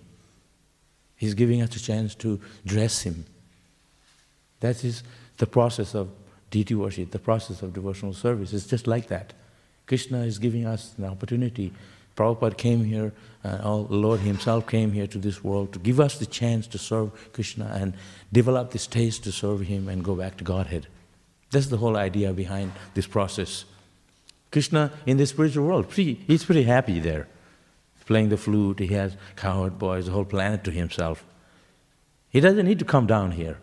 He's 1.17 1.35
giving 1.35 1.63
us 1.63 1.75
a 1.75 1.81
chance 1.81 2.15
to 2.17 2.41
dress 2.65 3.03
him. 3.03 3.25
That 4.61 4.85
is 4.85 5.03
the 5.39 5.47
process 5.47 5.95
of 5.95 6.11
deity 6.51 6.75
worship, 6.75 7.11
the 7.11 7.19
process 7.19 7.63
of 7.63 7.73
devotional 7.73 8.15
service. 8.15 8.53
It's 8.53 8.67
just 8.67 8.87
like 8.87 9.09
that. 9.09 9.33
Krishna 9.87 10.21
is 10.21 10.39
giving 10.39 10.67
us 10.67 10.95
an 10.97 11.05
opportunity 11.07 11.73
Prabhupada 12.17 12.57
came 12.57 12.85
here, 12.85 13.13
uh, 13.43 13.57
the 13.57 13.97
Lord 13.97 14.21
Himself 14.21 14.67
came 14.67 14.93
here 14.93 15.07
to 15.09 15.19
this 15.19 15.43
world 15.43 15.73
to 15.73 15.79
give 15.79 15.99
us 16.01 16.19
the 16.19 16.27
chance 16.27 16.67
to 16.69 16.79
serve 16.79 17.33
Krishna 17.33 17.71
and 17.75 17.95
develop 18.33 18.71
this 18.71 18.87
taste 18.87 19.25
to 19.25 19.33
serve 19.33 19.63
Him 19.63 19.89
and 19.89 20.05
go 20.05 20.15
back 20.15 20.37
to 20.39 20.45
Godhead. 20.45 20.87
That's 21.51 21.67
the 21.67 21.77
whole 21.77 21.97
idea 21.97 22.33
behind 22.33 22.73
this 22.95 23.07
process. 23.07 23.65
Krishna 24.51 24.93
in 25.07 25.17
the 25.17 25.27
spiritual 25.27 25.67
world, 25.67 25.89
pretty, 25.89 26.15
he's 26.27 26.45
pretty 26.45 26.63
happy 26.63 27.01
there. 27.01 27.27
Playing 28.07 28.29
the 28.29 28.37
flute, 28.37 28.81
he 28.81 28.89
has 28.89 29.17
cowherd 29.35 29.79
boys, 29.79 30.07
the 30.07 30.13
whole 30.13 30.25
planet 30.27 30.63
to 30.65 30.71
himself. 30.71 31.25
He 32.29 32.41
doesn't 32.41 32.67
need 32.67 32.79
to 32.81 32.85
come 32.85 33.07
down 33.07 33.33
here. 33.33 33.59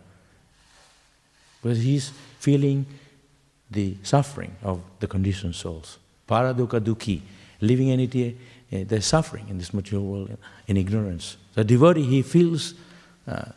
But 1.61 1.77
he's 1.77 2.11
feeling 2.39 2.87
the 3.69 3.97
suffering 4.03 4.55
of 4.63 4.81
the 4.99 5.07
conditioned 5.07 5.55
souls. 5.55 5.99
Paraduka 6.27 6.79
dukhi 6.79 7.21
living 7.61 7.91
entity, 7.91 8.37
uh, 8.73 8.79
they're 8.87 9.01
suffering 9.01 9.47
in 9.49 9.57
this 9.57 9.73
material 9.73 10.07
world 10.07 10.37
in 10.67 10.77
ignorance. 10.77 11.37
The 11.53 11.63
devotee, 11.63 12.03
he 12.03 12.21
feels, 12.21 12.73
uh, 13.27 13.51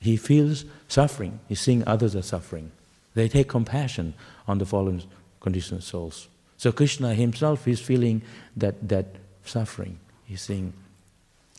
he 0.00 0.16
feels 0.16 0.64
suffering. 0.88 1.38
He's 1.48 1.60
seeing 1.60 1.86
others 1.86 2.14
are 2.16 2.22
suffering. 2.22 2.72
They 3.14 3.28
take 3.28 3.48
compassion 3.48 4.14
on 4.46 4.58
the 4.58 4.66
fallen 4.66 5.02
conditioned 5.40 5.84
souls. 5.84 6.28
So 6.56 6.72
Krishna 6.72 7.14
himself 7.14 7.68
is 7.68 7.80
feeling 7.80 8.22
that, 8.56 8.88
that 8.88 9.06
suffering. 9.44 9.98
He's 10.24 10.42
seeing 10.42 10.72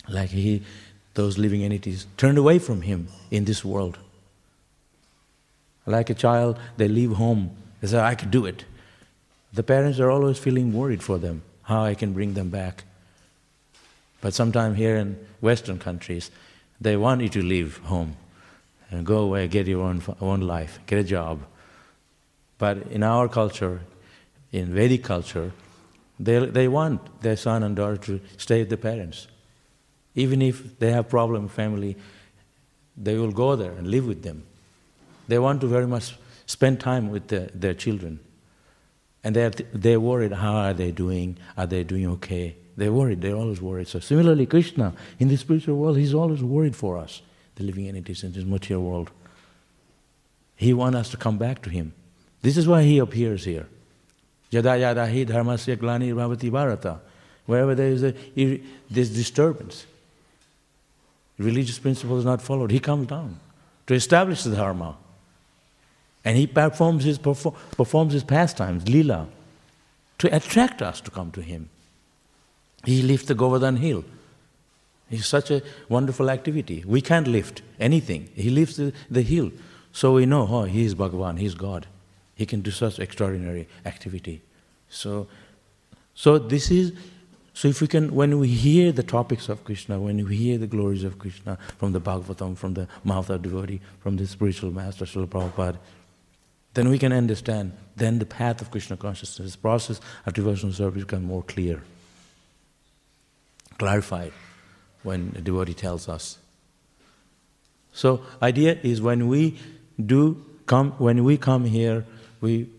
like 0.08 0.30
he, 0.30 0.64
those 1.14 1.38
living 1.38 1.64
entities 1.64 2.08
turned 2.18 2.38
away 2.38 2.60
from 2.60 2.82
him 2.82 3.08
in 3.32 3.46
this 3.46 3.64
world. 3.64 3.98
Like 5.86 6.10
a 6.10 6.14
child, 6.14 6.60
they 6.78 6.88
leave 6.88 7.14
home. 7.14 7.56
They 7.82 7.88
say, 7.88 8.00
I 8.00 8.16
can 8.16 8.30
do 8.30 8.46
it. 8.46 8.66
The 9.54 9.64
parents 9.64 10.00
are 10.00 10.12
always 10.12 10.38
feeling 10.38 10.74
worried 10.74 11.02
for 11.02 11.18
them 11.18 11.42
how 11.70 11.84
I 11.84 11.94
can 11.94 12.14
bring 12.14 12.34
them 12.34 12.50
back. 12.50 12.84
But 14.22 14.34
sometimes 14.34 14.76
here 14.76 14.98
in 14.98 15.24
Western 15.40 15.78
countries, 15.78 16.32
they 16.82 16.98
want 16.98 17.22
you 17.22 17.30
to 17.30 17.44
leave 17.44 17.78
home 17.78 18.16
and 18.90 19.06
go 19.06 19.20
away, 19.20 19.48
get 19.48 19.68
your 19.68 19.84
own, 19.84 20.02
own 20.20 20.42
life, 20.42 20.80
get 20.88 20.98
a 20.98 21.04
job. 21.04 21.42
But 22.58 22.88
in 22.88 23.04
our 23.04 23.30
culture, 23.30 23.82
in 24.52 24.74
Vedic 24.74 25.04
culture, 25.04 25.52
they, 26.20 26.44
they 26.44 26.68
want 26.68 27.22
their 27.22 27.38
son 27.38 27.62
and 27.62 27.76
daughter 27.76 27.98
to 27.98 28.20
stay 28.38 28.62
with 28.62 28.70
the 28.70 28.78
parents. 28.78 29.28
Even 30.16 30.42
if 30.42 30.80
they 30.80 30.92
have 30.92 31.08
problem 31.08 31.48
family, 31.48 31.96
they 32.98 33.16
will 33.16 33.32
go 33.32 33.56
there 33.56 33.74
and 33.74 33.92
live 33.92 34.08
with 34.08 34.24
them. 34.24 34.42
They 35.28 35.38
want 35.38 35.62
to 35.62 35.68
very 35.68 35.86
much 35.86 36.18
spend 36.48 36.80
time 36.80 37.12
with 37.12 37.28
the, 37.28 37.52
their 37.54 37.76
children. 37.76 38.20
And 39.24 39.36
they're, 39.36 39.50
they're 39.50 40.00
worried, 40.00 40.32
how 40.32 40.56
are 40.56 40.74
they 40.74 40.92
doing? 40.92 41.38
Are 41.58 41.68
they 41.68 41.84
doing 41.84 42.08
okay? 42.08 42.56
They're 42.78 42.94
worried, 42.94 43.22
they're 43.22 43.36
always 43.36 43.62
worried. 43.62 43.90
So 43.90 44.00
similarly, 44.00 44.46
Krishna, 44.46 44.94
in 45.20 45.28
the 45.28 45.36
spiritual 45.36 45.76
world, 45.76 45.98
he's 45.98 46.14
always 46.14 46.42
worried 46.42 46.76
for 46.76 46.98
us, 46.98 47.22
the 47.56 47.64
living 47.64 47.88
entities 47.88 48.24
in 48.24 48.32
this 48.32 48.46
material 48.46 48.84
world. 48.84 49.12
He 50.56 50.74
wants 50.74 50.98
us 50.98 51.10
to 51.12 51.18
come 51.18 51.38
back 51.38 51.62
to 51.64 51.70
him. 51.70 51.94
This 52.42 52.56
is 52.56 52.68
why 52.68 52.84
he 52.84 53.00
appears 53.00 53.44
here. 53.44 53.68
Jada 54.52 54.80
yada 54.80 55.06
hi 55.06 55.26
dharmasya 55.26 55.76
glani 55.76 56.14
bhavati 56.14 56.50
bharata. 56.50 57.02
Wherever 57.46 57.76
there 57.76 57.88
is 57.88 58.04
a, 58.04 58.14
this 58.90 59.10
disturbance, 59.10 59.86
religious 61.38 61.80
principle 61.80 62.18
is 62.18 62.26
not 62.26 62.42
followed, 62.42 62.72
he 62.72 62.80
comes 62.80 63.08
down 63.08 63.40
to 63.88 63.94
establish 63.94 64.44
the 64.44 64.56
dharma. 64.56 64.96
And 66.30 66.38
he 66.38 66.46
performs 66.46 67.06
his, 67.06 67.18
perform, 67.18 67.56
performs 67.72 68.14
his 68.14 68.24
pastimes, 68.24 68.88
lila, 68.88 69.28
to 70.20 70.36
attract 70.36 70.80
us 70.80 71.02
to 71.02 71.10
come 71.10 71.32
to 71.32 71.42
him. 71.42 71.72
He 72.86 73.02
lifts 73.02 73.26
the 73.26 73.34
Govardhan 73.34 73.78
hill. 73.78 74.06
It's 75.10 75.26
such 75.26 75.50
a 75.50 75.64
wonderful 75.90 76.30
activity. 76.30 76.84
We 76.86 77.02
can't 77.02 77.28
lift 77.28 77.64
anything. 77.80 78.30
He 78.36 78.52
lifts 78.52 78.76
the, 78.76 78.94
the 79.10 79.24
hill. 79.24 79.52
So 79.92 80.14
we 80.14 80.28
know, 80.28 80.48
oh, 80.48 80.66
he 80.66 80.86
is 80.86 80.94
Bhagavan, 80.94 81.40
he 81.40 81.48
is 81.48 81.56
God. 81.56 81.88
He 82.36 82.46
can 82.46 82.62
do 82.62 82.70
such 82.70 83.00
extraordinary 83.00 83.68
activity. 83.84 84.44
So, 84.88 85.26
so 86.14 86.38
this 86.38 86.70
is, 86.70 86.94
so 87.56 87.70
if 87.70 87.82
we 87.82 87.88
can, 87.88 88.14
when 88.14 88.38
we 88.38 88.50
hear 88.50 88.92
the 88.92 89.02
topics 89.02 89.50
of 89.50 89.64
Krishna, 89.64 90.00
when 90.00 90.24
we 90.28 90.38
hear 90.38 90.60
the 90.60 90.68
glories 90.68 91.04
of 91.04 91.18
Krishna 91.18 91.58
from 91.80 91.92
the 91.92 92.00
Bhagavatam, 92.00 92.56
from 92.56 92.76
the 92.76 92.88
mouth 93.04 93.32
of 93.32 93.42
devotee, 93.42 93.82
from 94.00 94.18
the 94.18 94.28
spiritual 94.28 94.70
master, 94.70 95.06
Srila 95.06 95.26
Prabhupada, 95.26 95.80
then 96.74 96.90
we 96.90 97.00
can 97.00 97.12
understand. 97.12 97.74
Then 97.96 98.20
the 98.20 98.26
path 98.26 98.62
of 98.62 98.72
Krishna 98.72 98.98
consciousness, 98.98 99.56
process 99.56 100.00
of 100.26 100.34
devotional 100.34 100.72
service 100.74 101.04
becomes 101.04 101.26
more 101.26 101.44
clear, 101.44 101.82
clarified 103.78 104.32
when 105.04 105.34
a 105.38 105.42
devotee 105.42 105.74
tells 105.74 106.08
us. 106.08 106.38
So 107.92 108.22
idea 108.42 108.78
is 108.84 109.02
when 109.02 109.28
we 109.28 109.60
do 110.04 110.46
come, 110.66 110.92
when 110.92 111.24
we 111.24 111.38
come 111.38 111.66
here, 111.66 112.06
we, 112.40 112.70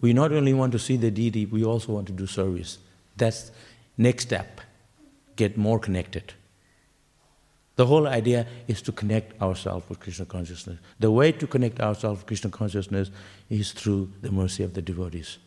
we 0.00 0.12
not 0.12 0.32
only 0.32 0.54
want 0.54 0.72
to 0.72 0.78
see 0.78 0.96
the 0.96 1.10
deity, 1.10 1.46
we 1.46 1.64
also 1.64 1.92
want 1.92 2.06
to 2.08 2.12
do 2.12 2.26
service. 2.26 2.78
That's 3.16 3.52
next 3.96 4.24
step, 4.24 4.60
get 5.36 5.56
more 5.56 5.78
connected. 5.78 6.32
The 7.76 7.86
whole 7.86 8.06
idea 8.06 8.46
is 8.68 8.80
to 8.82 8.92
connect 8.92 9.40
ourselves 9.42 9.88
with 9.88 9.98
Krishna 9.98 10.26
consciousness. 10.26 10.78
The 11.00 11.10
way 11.10 11.32
to 11.32 11.46
connect 11.46 11.80
ourselves 11.80 12.20
with 12.20 12.26
Krishna 12.26 12.50
consciousness 12.50 13.10
is 13.50 13.72
through 13.72 14.12
the 14.22 14.30
mercy 14.30 14.62
of 14.62 14.74
the 14.74 14.82
devotees. 14.82 15.38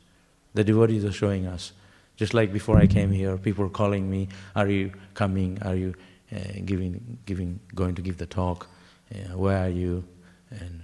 The 0.53 0.63
devotees 0.63 1.05
are 1.05 1.11
showing 1.11 1.47
us. 1.47 1.71
Just 2.17 2.33
like 2.33 2.51
before 2.51 2.77
I 2.77 2.87
came 2.87 3.11
here, 3.11 3.37
people 3.37 3.63
were 3.63 3.69
calling 3.69 4.09
me, 4.09 4.27
Are 4.55 4.67
you 4.67 4.91
coming? 5.13 5.59
Are 5.61 5.75
you 5.75 5.93
uh, 6.35 6.39
giving, 6.65 7.19
giving, 7.25 7.59
going 7.75 7.95
to 7.95 8.01
give 8.01 8.17
the 8.17 8.25
talk? 8.25 8.67
Uh, 9.13 9.37
where 9.37 9.63
are 9.63 9.69
you? 9.69 10.03
And 10.49 10.83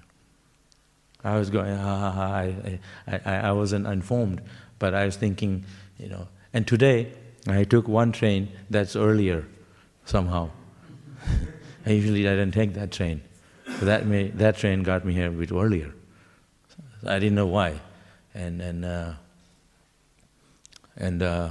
I 1.23 1.37
was 1.37 1.49
going, 1.49 1.75
ha 1.75 1.99
ha 1.99 2.11
ha, 2.11 2.33
I, 2.35 2.79
I, 3.07 3.35
I 3.35 3.51
wasn't 3.51 3.87
informed, 3.87 4.41
but 4.77 4.93
I 4.93 5.05
was 5.05 5.15
thinking, 5.15 5.65
you 5.97 6.09
know. 6.09 6.27
And 6.53 6.67
today, 6.67 7.13
I 7.47 7.63
took 7.63 7.87
one 7.87 8.11
train 8.11 8.49
that's 8.69 8.95
earlier 8.95 9.45
somehow. 10.05 10.51
I 11.85 11.91
usually 11.91 12.27
I 12.27 12.31
didn't 12.31 12.53
take 12.53 12.73
that 12.73 12.91
train. 12.91 13.21
So 13.79 13.85
that, 13.85 14.05
may, 14.05 14.29
that 14.29 14.57
train 14.57 14.83
got 14.83 15.05
me 15.05 15.13
here 15.13 15.27
a 15.27 15.31
bit 15.31 15.51
earlier. 15.51 15.93
I 17.05 17.19
didn't 17.19 17.35
know 17.35 17.47
why. 17.47 17.79
And, 18.33 18.61
and, 18.61 18.85
uh, 18.85 19.13
and 20.95 21.21
uh, 21.21 21.49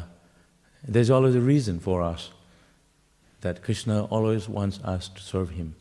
there's 0.86 1.10
always 1.10 1.34
a 1.34 1.40
reason 1.40 1.80
for 1.80 2.02
us 2.02 2.30
that 3.42 3.62
Krishna 3.62 4.04
always 4.04 4.48
wants 4.48 4.80
us 4.84 5.08
to 5.08 5.20
serve 5.20 5.50
Him. 5.50 5.74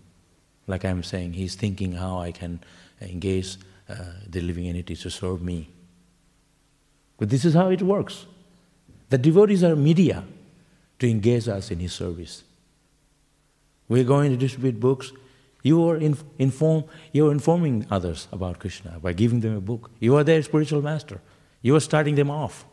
Like 0.68 0.84
I'm 0.84 1.04
saying, 1.04 1.34
He's 1.34 1.56
thinking 1.56 1.94
how 1.94 2.20
I 2.20 2.32
can 2.32 2.60
engage 3.00 3.58
uh, 3.90 3.96
the 4.28 4.42
living 4.42 4.68
entity 4.68 4.96
to 4.96 5.10
serve 5.10 5.42
me. 5.42 5.70
But 7.18 7.30
this 7.30 7.46
is 7.46 7.54
how 7.54 7.70
it 7.70 7.82
works. 7.82 8.26
The 9.10 9.18
devotees 9.18 9.64
are 9.64 9.76
media 9.76 10.24
to 11.00 11.10
engage 11.10 11.48
us 11.48 11.72
in 11.72 11.80
His 11.80 11.94
service. 11.94 12.44
We're 13.92 14.06
going 14.06 14.32
to 14.32 14.38
distribute 14.38 14.80
books. 14.80 15.12
You 15.64 15.86
are 15.90 15.98
in, 15.98 16.18
inform, 16.40 16.86
you 17.12 17.28
are 17.28 17.32
informing 17.34 17.86
others 17.92 18.30
about 18.32 18.58
Krishna 18.58 18.98
by 19.02 19.12
giving 19.12 19.42
them 19.42 19.58
a 19.58 19.60
book. 19.60 19.92
You 20.00 20.16
are 20.16 20.24
their 20.24 20.42
spiritual 20.44 20.82
master. 20.82 21.20
You 21.62 21.76
are 21.76 21.82
starting 21.82 22.16
them 22.16 22.32
off. 22.32 22.64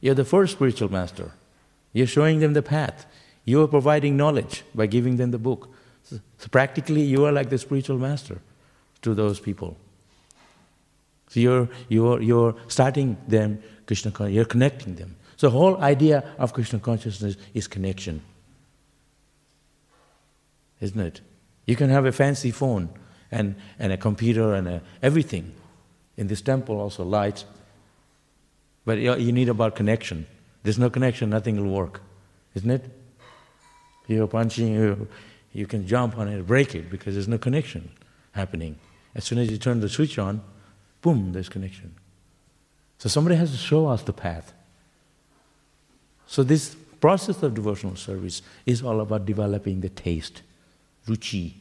You're 0.00 0.16
the 0.16 0.24
first 0.24 0.54
spiritual 0.54 0.90
master. 0.90 1.30
You're 1.92 2.08
showing 2.08 2.40
them 2.40 2.54
the 2.54 2.62
path. 2.62 3.06
You 3.44 3.62
are 3.62 3.68
providing 3.68 4.16
knowledge 4.16 4.64
by 4.74 4.86
giving 4.86 5.18
them 5.18 5.30
the 5.30 5.38
book. 5.38 5.72
So, 6.02 6.18
so 6.38 6.48
practically, 6.48 7.02
you 7.02 7.24
are 7.26 7.30
like 7.30 7.48
the 7.48 7.58
spiritual 7.58 7.98
master 7.98 8.40
to 9.02 9.14
those 9.14 9.38
people. 9.38 9.76
So 11.28 11.38
you're, 11.38 11.68
you're, 11.88 12.20
you're 12.20 12.56
starting 12.66 13.18
them, 13.28 13.62
Krishna, 13.86 14.28
you're 14.28 14.46
connecting 14.46 14.96
them. 14.96 15.14
So 15.36 15.46
the 15.46 15.56
whole 15.56 15.76
idea 15.76 16.24
of 16.40 16.52
Krishna 16.52 16.80
consciousness 16.80 17.36
is 17.54 17.68
connection 17.68 18.20
isn't 20.80 21.00
it? 21.00 21.20
You 21.66 21.76
can 21.76 21.90
have 21.90 22.06
a 22.06 22.12
fancy 22.12 22.50
phone 22.50 22.88
and, 23.30 23.54
and 23.78 23.92
a 23.92 23.96
computer 23.96 24.54
and 24.54 24.66
a, 24.66 24.82
everything. 25.02 25.54
In 26.16 26.26
this 26.26 26.42
temple, 26.42 26.80
also 26.80 27.04
lights. 27.04 27.44
But 28.84 28.98
you, 28.98 29.14
you 29.16 29.32
need 29.32 29.48
about 29.48 29.76
connection. 29.76 30.26
There's 30.62 30.78
no 30.78 30.90
connection, 30.90 31.30
nothing 31.30 31.56
will 31.56 31.72
work, 31.72 32.02
isn't 32.54 32.70
it? 32.70 32.84
You're 34.06 34.26
punching, 34.26 34.74
you, 34.74 35.08
you 35.52 35.66
can 35.66 35.86
jump 35.86 36.18
on 36.18 36.28
it, 36.28 36.46
break 36.46 36.74
it, 36.74 36.90
because 36.90 37.14
there's 37.14 37.28
no 37.28 37.38
connection 37.38 37.90
happening. 38.32 38.78
As 39.14 39.24
soon 39.24 39.38
as 39.38 39.50
you 39.50 39.56
turn 39.56 39.80
the 39.80 39.88
switch 39.88 40.18
on, 40.18 40.42
boom, 41.00 41.32
there's 41.32 41.48
connection. 41.48 41.94
So 42.98 43.08
somebody 43.08 43.36
has 43.36 43.50
to 43.52 43.56
show 43.56 43.86
us 43.86 44.02
the 44.02 44.12
path. 44.12 44.52
So 46.26 46.42
this 46.42 46.74
process 47.00 47.42
of 47.42 47.54
devotional 47.54 47.96
service 47.96 48.42
is 48.66 48.82
all 48.82 49.00
about 49.00 49.24
developing 49.24 49.80
the 49.80 49.88
taste 49.88 50.42
ruchi. 51.10 51.52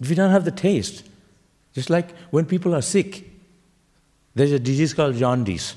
If 0.00 0.10
you 0.10 0.16
don't 0.16 0.30
have 0.30 0.44
the 0.44 0.50
taste, 0.50 1.04
just 1.74 1.90
like 1.90 2.16
when 2.30 2.44
people 2.46 2.74
are 2.74 2.82
sick, 2.82 3.30
there's 4.34 4.52
a 4.52 4.58
disease 4.58 4.94
called 4.94 5.16
jaundice. 5.16 5.76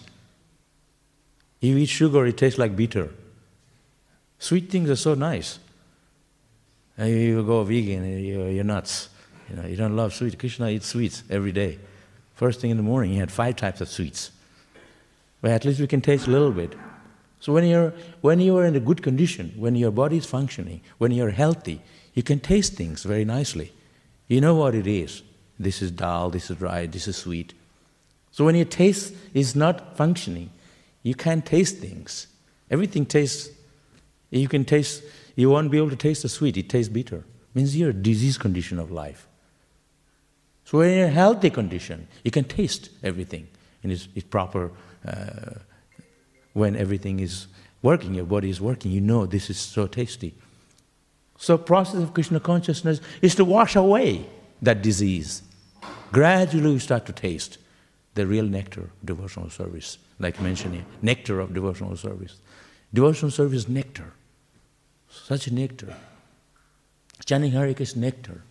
You 1.59 1.77
eat 1.77 1.89
sugar, 1.89 2.25
it 2.25 2.37
tastes 2.37 2.59
like 2.59 2.75
bitter. 2.75 3.09
Sweet 4.39 4.69
things 4.69 4.89
are 4.89 4.95
so 4.95 5.13
nice. 5.13 5.59
And 6.97 7.09
you 7.09 7.43
go 7.43 7.63
vegan, 7.63 8.23
you're 8.23 8.63
nuts. 8.63 9.09
You 9.49 9.55
know, 9.57 9.67
you 9.67 9.75
don't 9.75 9.95
love 9.95 10.13
sweet. 10.13 10.39
Krishna 10.39 10.69
eats 10.69 10.87
sweets 10.87 11.23
every 11.29 11.51
day. 11.51 11.77
First 12.33 12.61
thing 12.61 12.71
in 12.71 12.77
the 12.77 12.83
morning, 12.83 13.11
he 13.11 13.17
had 13.17 13.31
five 13.31 13.55
types 13.55 13.81
of 13.81 13.89
sweets. 13.89 14.31
But 15.41 15.51
at 15.51 15.65
least 15.65 15.79
we 15.79 15.87
can 15.87 16.01
taste 16.01 16.27
a 16.27 16.31
little 16.31 16.51
bit. 16.51 16.73
So 17.45 17.53
when 17.53 17.65
you're, 17.65 17.93
when 18.21 18.39
you 18.39 18.57
are 18.57 18.65
in 18.65 18.75
a 18.75 18.79
good 18.79 19.03
condition, 19.03 19.53
when 19.55 19.75
your 19.75 19.91
body 19.91 20.17
is 20.17 20.25
functioning, 20.25 20.81
when 20.97 21.11
you're 21.11 21.29
healthy, 21.29 21.79
you 22.15 22.23
can 22.23 22.39
taste 22.39 22.73
things 22.73 23.03
very 23.03 23.23
nicely. 23.23 23.71
You 24.27 24.41
know 24.41 24.55
what 24.55 24.73
it 24.73 24.87
is. 24.87 25.21
This 25.59 25.79
is 25.83 25.91
dal, 25.91 26.31
this 26.31 26.49
is 26.49 26.57
dry, 26.57 26.87
this 26.87 27.07
is 27.07 27.17
sweet. 27.17 27.53
So 28.31 28.45
when 28.45 28.55
your 28.55 28.65
taste 28.65 29.13
is 29.35 29.55
not 29.55 29.95
functioning, 29.95 30.49
you 31.03 31.13
can't 31.13 31.45
taste 31.45 31.77
things. 31.77 32.25
Everything 32.71 33.05
tastes, 33.05 33.51
you 34.31 34.47
can 34.47 34.65
taste, 34.65 35.03
you 35.35 35.51
won't 35.51 35.69
be 35.69 35.77
able 35.77 35.91
to 35.91 35.95
taste 35.95 36.23
the 36.23 36.29
sweet, 36.29 36.57
it 36.57 36.67
tastes 36.67 36.91
bitter. 36.91 37.17
It 37.17 37.53
means 37.53 37.77
you're 37.77 37.91
a 37.91 37.93
disease 37.93 38.39
condition 38.39 38.79
of 38.79 38.89
life. 38.89 39.27
So 40.63 40.79
when 40.79 40.89
you're 40.89 41.05
in 41.05 41.11
a 41.11 41.13
healthy 41.13 41.51
condition, 41.51 42.07
you 42.23 42.31
can 42.31 42.45
taste 42.45 42.89
everything 43.03 43.47
in 43.83 43.91
its, 43.91 44.07
its 44.15 44.25
proper 44.25 44.71
uh, 45.07 45.59
when 46.55 46.73
everything 46.77 47.19
is 47.19 47.47
working, 47.81 48.13
your 48.15 48.25
body 48.25 48.49
is 48.49 48.61
working, 48.61 48.89
you 48.89 49.01
know 49.01 49.25
this 49.25 49.49
is 49.49 49.57
so 49.57 49.87
tasty. 49.87 50.33
So 51.37 51.57
process 51.57 52.01
of 52.01 52.13
Krishna 52.13 52.39
consciousness 52.39 53.01
is 53.21 53.35
to 53.35 53.43
wash 53.43 53.75
away 53.75 54.25
that 54.61 54.81
disease. 54.81 55.43
Gradually 56.13 56.71
you 56.71 56.79
start 56.79 57.05
to 57.07 57.11
taste 57.11 57.57
the 58.13 58.25
real 58.25 58.45
nectar 58.45 58.83
of 58.83 59.05
devotional 59.05 59.49
service, 59.49 59.97
like 60.17 60.39
mentioned 60.39 60.75
here, 60.75 60.85
nectar 61.01 61.41
of 61.41 61.53
devotional 61.53 61.97
service. 61.97 62.39
Devotional 62.93 63.31
service 63.31 63.67
nectar, 63.67 64.13
such 65.09 65.51
nectar. 65.51 65.93
Chanting 67.25 67.51
Hare 67.51 67.73
Krishna 67.73 67.99
nectar. 67.99 68.41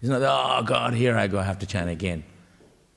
It's 0.00 0.10
not, 0.10 0.22
oh 0.22 0.64
God, 0.64 0.94
here 0.94 1.16
I 1.16 1.28
go, 1.28 1.38
I 1.38 1.44
have 1.44 1.60
to 1.60 1.66
chant 1.66 1.88
again. 1.88 2.24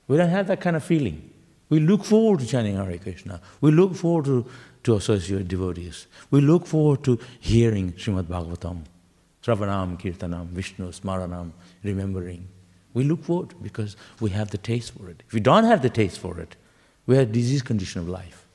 We 0.07 0.17
don't 0.17 0.29
have 0.29 0.47
that 0.47 0.59
kind 0.59 0.75
of 0.75 0.83
feeling. 0.83 1.29
We 1.69 1.79
look 1.79 2.03
forward 2.03 2.39
to 2.41 2.45
chanting 2.45 2.75
Hare 2.75 2.97
Krishna. 2.97 3.41
We 3.61 3.71
look 3.71 3.95
forward 3.95 4.25
to, 4.25 4.45
to 4.83 4.95
associate 4.95 5.47
devotees. 5.47 6.07
We 6.29 6.41
look 6.41 6.67
forward 6.67 7.03
to 7.05 7.19
hearing 7.39 7.93
Srimad 7.93 8.25
Bhagavatam, 8.25 8.83
Sravanam, 9.43 9.99
Kirtanam, 9.99 10.47
Vishnu, 10.47 10.91
Smaranam, 10.91 11.51
remembering. 11.83 12.47
We 12.93 13.03
look 13.03 13.23
forward 13.23 13.55
because 13.61 13.97
we 14.19 14.29
have 14.31 14.51
the 14.51 14.57
taste 14.57 14.91
for 14.91 15.09
it. 15.09 15.23
If 15.27 15.33
we 15.33 15.39
don't 15.39 15.63
have 15.63 15.81
the 15.81 15.89
taste 15.89 16.19
for 16.19 16.39
it, 16.39 16.55
we 17.07 17.17
have 17.17 17.29
a 17.29 17.31
disease 17.31 17.61
condition 17.61 18.01
of 18.01 18.07
life. 18.07 18.45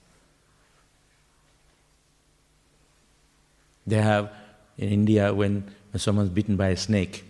They 3.86 4.00
have 4.00 4.32
in 4.78 4.88
India 4.88 5.34
when, 5.34 5.64
when 5.90 5.98
someone's 5.98 6.30
bitten 6.30 6.56
by 6.56 6.68
a 6.68 6.76
snake, 6.76 7.24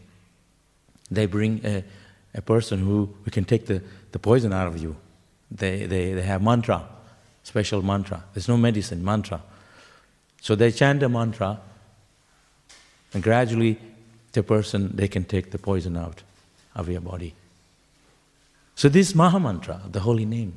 they 1.10 1.26
bring 1.26 1.64
a, 1.64 1.82
a 2.34 2.42
person 2.42 2.80
who, 2.80 3.14
who 3.24 3.30
can 3.30 3.44
take 3.44 3.66
the, 3.66 3.82
the 4.12 4.18
poison 4.18 4.52
out 4.52 4.66
of 4.66 4.80
you 4.80 4.94
they, 5.50 5.86
they, 5.86 6.12
they 6.12 6.22
have 6.22 6.42
mantra, 6.42 6.86
special 7.42 7.82
mantra. 7.82 8.24
There's 8.34 8.48
no 8.48 8.56
medicine, 8.56 9.04
mantra. 9.04 9.42
So 10.40 10.54
they 10.54 10.70
chant 10.70 11.02
a 11.02 11.08
mantra, 11.08 11.60
and 13.12 13.22
gradually 13.22 13.78
the 14.32 14.42
person, 14.42 14.94
they 14.94 15.08
can 15.08 15.24
take 15.24 15.50
the 15.50 15.58
poison 15.58 15.96
out 15.96 16.22
of 16.74 16.88
your 16.88 17.00
body. 17.00 17.34
So 18.74 18.88
this 18.88 19.14
Maha 19.14 19.40
Mantra, 19.40 19.82
the 19.90 20.00
holy 20.00 20.24
name, 20.24 20.54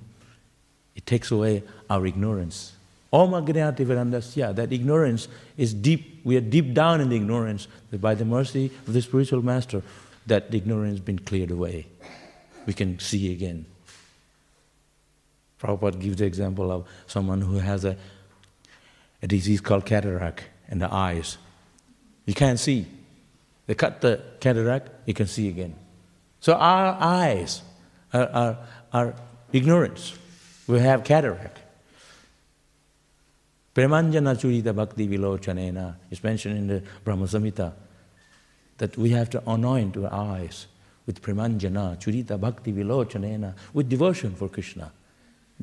it 0.95 1.05
takes 1.05 1.31
away 1.31 1.63
our 1.89 2.05
ignorance. 2.05 2.73
Om 3.11 3.31
Agnati 3.31 3.85
Vedandasya, 3.85 4.55
that 4.55 4.71
ignorance 4.71 5.27
is 5.57 5.73
deep, 5.73 6.21
we 6.23 6.37
are 6.37 6.41
deep 6.41 6.73
down 6.73 7.01
in 7.01 7.09
the 7.09 7.15
ignorance, 7.15 7.67
that 7.91 7.99
by 7.99 8.15
the 8.15 8.25
mercy 8.25 8.71
of 8.87 8.93
the 8.93 9.01
spiritual 9.01 9.43
master, 9.43 9.81
that 10.25 10.53
ignorance 10.53 10.93
has 10.93 10.99
been 10.99 11.19
cleared 11.19 11.51
away. 11.51 11.87
We 12.65 12.73
can 12.73 12.99
see 12.99 13.31
again. 13.31 13.65
Prabhupada 15.63 15.99
gives 15.99 16.17
the 16.17 16.25
example 16.25 16.71
of 16.71 16.87
someone 17.07 17.41
who 17.41 17.57
has 17.57 17.85
a, 17.85 17.95
a 19.21 19.27
disease 19.27 19.61
called 19.61 19.85
cataract 19.85 20.43
in 20.69 20.79
the 20.79 20.93
eyes. 20.93 21.37
You 22.25 22.33
can't 22.33 22.59
see. 22.59 22.85
They 23.67 23.75
cut 23.75 24.01
the 24.01 24.21
cataract, 24.39 24.89
you 25.05 25.13
can 25.13 25.27
see 25.27 25.47
again. 25.47 25.75
So 26.41 26.53
our 26.53 26.97
eyes 26.99 27.61
are, 28.13 28.29
are, 28.29 28.57
are 28.91 29.15
ignorance. 29.53 30.17
We 30.67 30.79
have 30.79 31.03
cataract. 31.03 31.59
Premanjana 33.73 34.35
churita 34.35 34.75
bhakti 34.75 35.07
vilochanena 35.07 35.95
is 36.11 36.23
mentioned 36.23 36.57
in 36.57 36.67
the 36.67 36.83
Brahma 37.03 37.25
Samhita. 37.25 37.73
that 38.77 38.97
we 38.97 39.11
have 39.11 39.29
to 39.29 39.41
anoint 39.47 39.95
our 39.97 40.11
eyes 40.11 40.67
with 41.05 41.21
premanjana, 41.21 41.97
churita 41.99 42.39
bhakti 42.39 42.71
vilochanena, 42.71 43.53
with 43.73 43.89
devotion 43.89 44.35
for 44.35 44.49
Krishna. 44.49 44.91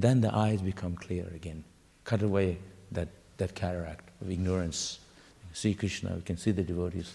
Then 0.00 0.22
the 0.22 0.34
eyes 0.34 0.62
become 0.62 0.96
clear 0.96 1.26
again. 1.34 1.62
Cut 2.04 2.22
away 2.22 2.58
that, 2.92 3.08
that 3.36 3.54
cataract 3.54 4.08
of 4.22 4.30
ignorance. 4.30 4.98
See 5.52 5.74
Krishna, 5.74 6.14
we 6.14 6.22
can 6.22 6.38
see 6.38 6.52
the 6.52 6.62
devotees. 6.62 7.12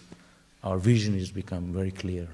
Our 0.64 0.78
vision 0.78 1.16
is 1.16 1.32
become 1.32 1.74
very 1.74 1.92
clear. 1.92 2.28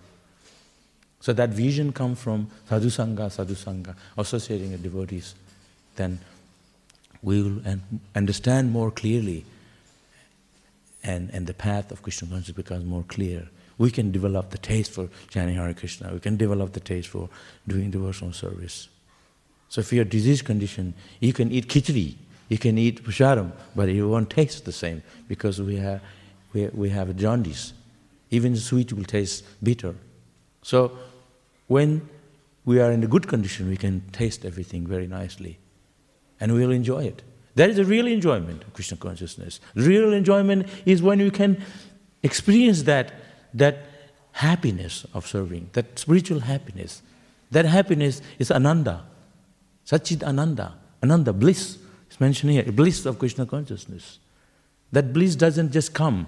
So 1.22 1.32
that 1.34 1.52
vision 1.52 1.94
comes 1.94 2.20
from 2.20 2.50
sadhusanga, 2.70 3.30
sadhusanga, 3.30 3.96
associating 4.18 4.72
with 4.72 4.84
devotees. 4.84 5.36
Then 5.96 6.20
we 7.22 7.42
will 7.42 7.62
understand 8.16 8.72
more 8.72 8.92
clearly 8.92 9.46
and, 11.04 11.30
and 11.32 11.48
the 11.48 11.54
path 11.54 11.92
of 11.92 12.02
Krishna 12.02 12.28
consciousness 12.28 12.56
becomes 12.56 12.86
more 12.86 13.06
clear. 13.08 13.48
We 13.78 13.90
can 13.90 14.12
develop 14.12 14.50
the 14.50 14.58
taste 14.58 14.92
for 14.92 15.08
chanting 15.30 15.56
Hare 15.56 15.74
Krishna. 15.74 16.12
We 16.14 16.20
can 16.20 16.36
develop 16.36 16.74
the 16.74 16.80
taste 16.80 17.08
for 17.08 17.30
doing 17.68 17.90
devotional 17.90 18.34
service. 18.34 18.90
So 19.72 19.80
if 19.80 19.94
you're 19.94 20.04
disease 20.04 20.42
condition, 20.42 20.94
you 21.22 21.32
can 21.32 21.50
eat 21.50 21.70
khichdi, 21.70 22.16
you 22.50 22.58
can 22.58 22.78
eat 22.78 23.06
prasadam, 23.06 23.54
but 23.74 23.88
it 23.88 24.04
won't 24.04 24.30
taste 24.30 24.66
the 24.66 24.74
same 24.74 25.02
because 25.30 25.62
we 25.62 25.78
have, 25.78 26.02
we, 26.52 26.68
we 26.74 26.90
have 26.90 27.16
jaundice. 27.16 27.72
Even 28.32 28.58
sweet 28.58 28.92
will 28.92 29.06
taste 29.06 29.46
bitter. 29.64 29.96
So 30.62 30.92
when 31.68 32.10
we 32.66 32.82
are 32.82 32.92
in 32.92 33.02
a 33.02 33.08
good 33.08 33.30
condition, 33.30 33.70
we 33.70 33.78
can 33.78 34.04
taste 34.12 34.44
everything 34.44 34.86
very 34.86 35.08
nicely 35.08 35.58
and 36.42 36.54
we'll 36.54 36.72
enjoy 36.72 37.06
it. 37.06 37.24
That 37.56 37.70
is 37.70 37.80
a 37.80 37.86
real 37.86 38.08
enjoyment 38.08 38.64
of 38.64 38.74
Krishna 38.74 38.98
consciousness. 38.98 39.62
Real 39.76 40.12
enjoyment 40.12 40.68
is 40.86 41.02
when 41.02 41.22
you 41.22 41.32
can 41.32 41.64
experience 42.24 42.84
that, 42.84 43.14
that 43.54 43.78
happiness 44.34 45.06
of 45.14 45.26
serving, 45.26 45.70
that 45.72 45.98
spiritual 45.98 46.42
happiness. 46.42 47.02
That 47.52 47.64
happiness 47.64 48.22
is 48.38 48.52
ananda, 48.52 49.06
Satchid 49.92 50.24
Ananda, 50.24 50.74
Ananda, 51.04 51.34
bliss. 51.34 51.78
It's 52.08 52.20
mentioned 52.20 52.54
here, 52.54 52.64
bliss 52.72 53.06
of 53.06 53.20
Krishna 53.20 53.46
consciousness. 53.46 54.20
That 54.94 55.12
bliss 55.12 55.36
doesn't 55.36 55.74
just 55.74 55.94
come. 55.94 56.28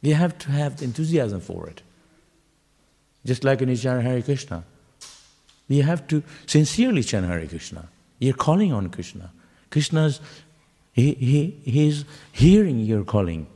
You 0.00 0.14
have 0.14 0.36
to 0.38 0.50
have 0.50 0.82
enthusiasm 0.82 1.40
for 1.40 1.68
it. 1.68 1.82
Just 3.24 3.44
like 3.44 3.62
in 3.62 3.68
Ichara 3.68 4.02
Hare 4.02 4.20
Krishna. 4.20 4.64
You 5.68 5.84
have 5.84 6.08
to 6.08 6.24
sincerely 6.46 7.04
chant 7.04 7.24
Hare 7.26 7.46
Krishna. 7.46 7.88
You're 8.18 8.34
calling 8.34 8.72
on 8.72 8.90
Krishna. 8.90 9.30
Krishna's, 9.70 10.20
he, 10.92 11.14
he, 11.14 11.56
he's 11.64 12.04
hearing 12.32 12.80
your 12.80 13.04
calling. 13.04 13.46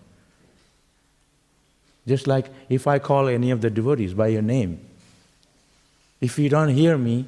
Just 2.07 2.29
like 2.29 2.47
if 2.69 2.87
I 2.87 3.01
call 3.01 3.27
any 3.27 3.51
of 3.51 3.61
the 3.61 3.71
devotees 3.71 4.15
by 4.15 4.29
your 4.29 4.43
name, 4.43 4.81
if 6.21 6.39
you 6.39 6.49
don't 6.49 6.69
hear 6.69 6.97
me, 6.97 7.27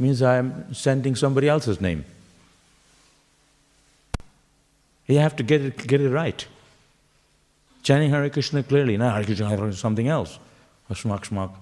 means 0.00 0.22
I'm 0.22 0.72
sending 0.74 1.14
somebody 1.14 1.48
else's 1.48 1.80
name. 1.80 2.04
You 5.06 5.18
have 5.18 5.36
to 5.36 5.42
get 5.42 5.60
it, 5.60 5.86
get 5.86 6.00
it 6.00 6.10
right. 6.10 6.46
Chanting 7.82 8.10
Hare 8.10 8.30
Krishna 8.30 8.62
clearly, 8.62 8.96
not 8.96 9.14
Hare 9.14 9.24
Krishna, 9.24 9.48
Hare 9.48 9.58
Krishna, 9.58 9.76
something 9.76 10.08
else. 10.08 10.38
Smak 10.90 11.28
smak. 11.28 11.52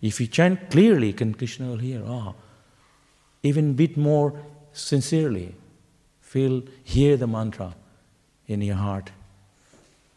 If 0.00 0.20
you 0.20 0.26
chant 0.26 0.70
clearly, 0.70 1.12
can 1.12 1.34
Krishna 1.34 1.68
will 1.68 1.78
hear. 1.78 2.02
Oh, 2.06 2.34
even 3.42 3.74
bit 3.74 3.96
more 3.96 4.34
sincerely. 4.72 5.54
Feel, 6.20 6.62
hear 6.84 7.16
the 7.16 7.26
mantra 7.26 7.74
in 8.46 8.60
your 8.62 8.76
heart. 8.76 9.10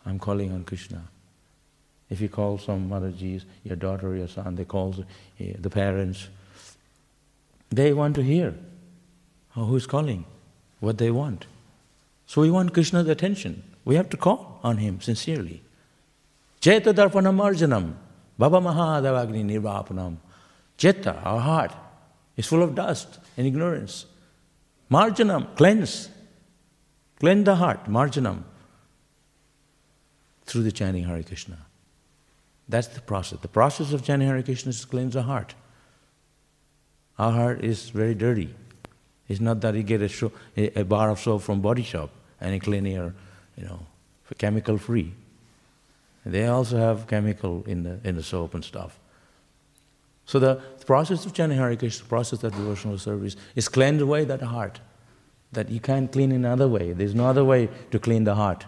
I'm 0.05 0.19
calling 0.19 0.51
on 0.51 0.63
Krishna. 0.63 1.03
If 2.09 2.21
you 2.21 2.29
call 2.29 2.57
some 2.57 2.89
Mataji's, 2.89 3.45
your 3.63 3.75
daughter, 3.75 4.15
your 4.15 4.27
son, 4.27 4.55
they 4.55 4.65
call 4.65 4.95
eh, 5.39 5.53
the 5.59 5.69
parents, 5.69 6.27
they 7.69 7.93
want 7.93 8.15
to 8.15 8.23
hear 8.23 8.55
oh, 9.55 9.65
who's 9.65 9.86
calling, 9.86 10.25
what 10.79 10.97
they 10.97 11.12
want. 11.12 11.45
So 12.25 12.41
we 12.41 12.51
want 12.51 12.73
Krishna's 12.73 13.08
attention. 13.08 13.63
We 13.86 13.95
have 13.95 14.10
to 14.10 14.17
call 14.17 14.60
on 14.63 14.77
him 14.77 15.01
sincerely. 15.01 15.62
Cheta 16.60 16.93
darpana 16.93 17.34
marjanam, 17.34 17.93
baba 18.38 18.60
mahadavagni 18.60 19.43
nirvapanam. 19.45 20.17
Cheta, 20.77 21.15
our 21.23 21.39
heart, 21.39 21.73
is 22.38 22.45
full 22.45 22.63
of 22.63 22.75
dust 22.75 23.19
and 23.36 23.47
ignorance. 23.47 24.05
Marjanam, 24.91 25.55
cleanse. 25.55 26.10
Cleanse 27.19 27.45
the 27.45 27.55
heart, 27.55 27.86
marjanam, 27.86 28.43
through 30.45 30.63
the 30.63 30.71
chanting 30.71 31.03
Hare 31.03 31.21
Krishna. 31.23 31.58
That's 32.69 32.88
the 32.88 33.01
process. 33.01 33.39
The 33.39 33.49
process 33.49 33.91
of 33.91 34.03
chanting 34.05 34.27
Hare 34.27 34.41
Krishna 34.41 34.69
is 34.69 34.82
to 34.82 34.88
cleanse 34.88 35.15
the 35.15 35.23
heart. 35.23 35.53
Our 37.19 37.34
heart 37.34 37.65
is 37.65 37.89
very 37.89 38.15
dirty. 38.15 38.55
It's 39.27 39.41
not 39.41 39.60
that 39.62 39.75
you 39.75 39.84
get 39.84 40.01
a, 40.01 40.79
a 40.79 40.86
bar 40.86 41.10
of 41.10 41.19
soap 41.19 41.41
from 41.41 41.62
Body 41.62 41.84
Shop 41.84 42.10
and 42.39 42.53
you 42.53 42.62
clean 42.62 42.86
your, 42.86 43.13
you 43.58 43.65
know, 43.65 43.86
chemical 44.38 44.77
free. 44.77 45.13
They 46.25 46.47
also 46.47 46.77
have 46.77 47.08
chemical 47.08 47.63
in 47.67 47.84
the, 47.84 47.99
in 48.05 48.15
the 48.15 48.23
soap 48.23 48.53
and 48.53 48.63
stuff. 48.63 48.97
So 50.25 50.39
the 50.39 50.62
process 50.86 51.25
of 51.25 51.34
chanting 51.34 51.58
Hare 51.58 51.75
Krishna, 51.75 52.03
the 52.03 52.10
process 52.10 52.43
of 52.43 52.53
devotional 52.53 52.97
service, 52.97 53.36
is 53.55 53.67
cleanse 53.67 54.01
away 54.01 54.23
that 54.25 54.41
heart. 54.41 54.79
That 55.51 55.69
you 55.69 55.79
can't 55.79 56.12
clean 56.12 56.32
in 56.32 56.45
another 56.45 56.67
way. 56.67 56.93
There's 56.93 57.15
no 57.15 57.25
other 57.25 57.43
way 57.43 57.69
to 57.91 57.99
clean 57.99 58.23
the 58.23 58.36
heart. 58.36 58.65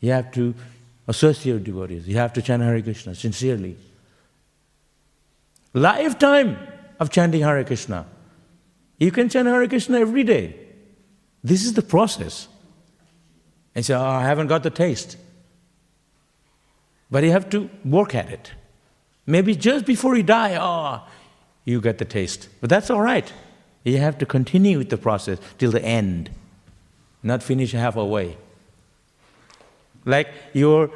You 0.00 0.12
have 0.12 0.30
to 0.32 0.54
associate 1.08 1.54
with 1.54 1.64
devotees. 1.64 2.08
You 2.08 2.16
have 2.16 2.32
to 2.34 2.42
chant 2.42 2.62
Hare 2.62 2.80
Krishna 2.80 3.14
sincerely. 3.14 3.76
Lifetime 5.74 6.56
of 6.98 7.10
chanting 7.10 7.42
Hare 7.42 7.64
Krishna. 7.64 8.06
You 8.98 9.10
can 9.10 9.28
chant 9.28 9.48
Hare 9.48 9.66
Krishna 9.68 9.98
every 9.98 10.24
day. 10.24 10.56
This 11.44 11.64
is 11.64 11.74
the 11.74 11.82
process. 11.82 12.48
And 13.74 13.84
say, 13.84 13.94
oh, 13.94 14.02
I 14.02 14.22
haven't 14.22 14.46
got 14.46 14.62
the 14.62 14.70
taste. 14.70 15.18
But 17.10 17.22
you 17.24 17.30
have 17.30 17.50
to 17.50 17.68
work 17.84 18.14
at 18.14 18.30
it. 18.30 18.52
Maybe 19.26 19.54
just 19.54 19.84
before 19.84 20.16
you 20.16 20.22
die, 20.22 20.56
oh, 20.58 21.06
you 21.64 21.80
get 21.80 21.98
the 21.98 22.04
taste. 22.04 22.48
But 22.60 22.70
that's 22.70 22.90
all 22.90 23.00
right. 23.00 23.30
You 23.84 23.98
have 23.98 24.18
to 24.18 24.26
continue 24.26 24.78
with 24.78 24.90
the 24.90 24.96
process 24.96 25.38
till 25.58 25.70
the 25.70 25.84
end, 25.84 26.30
not 27.22 27.42
finish 27.42 27.72
halfway. 27.72 28.36
Like 30.04 30.28
you're 30.52 30.90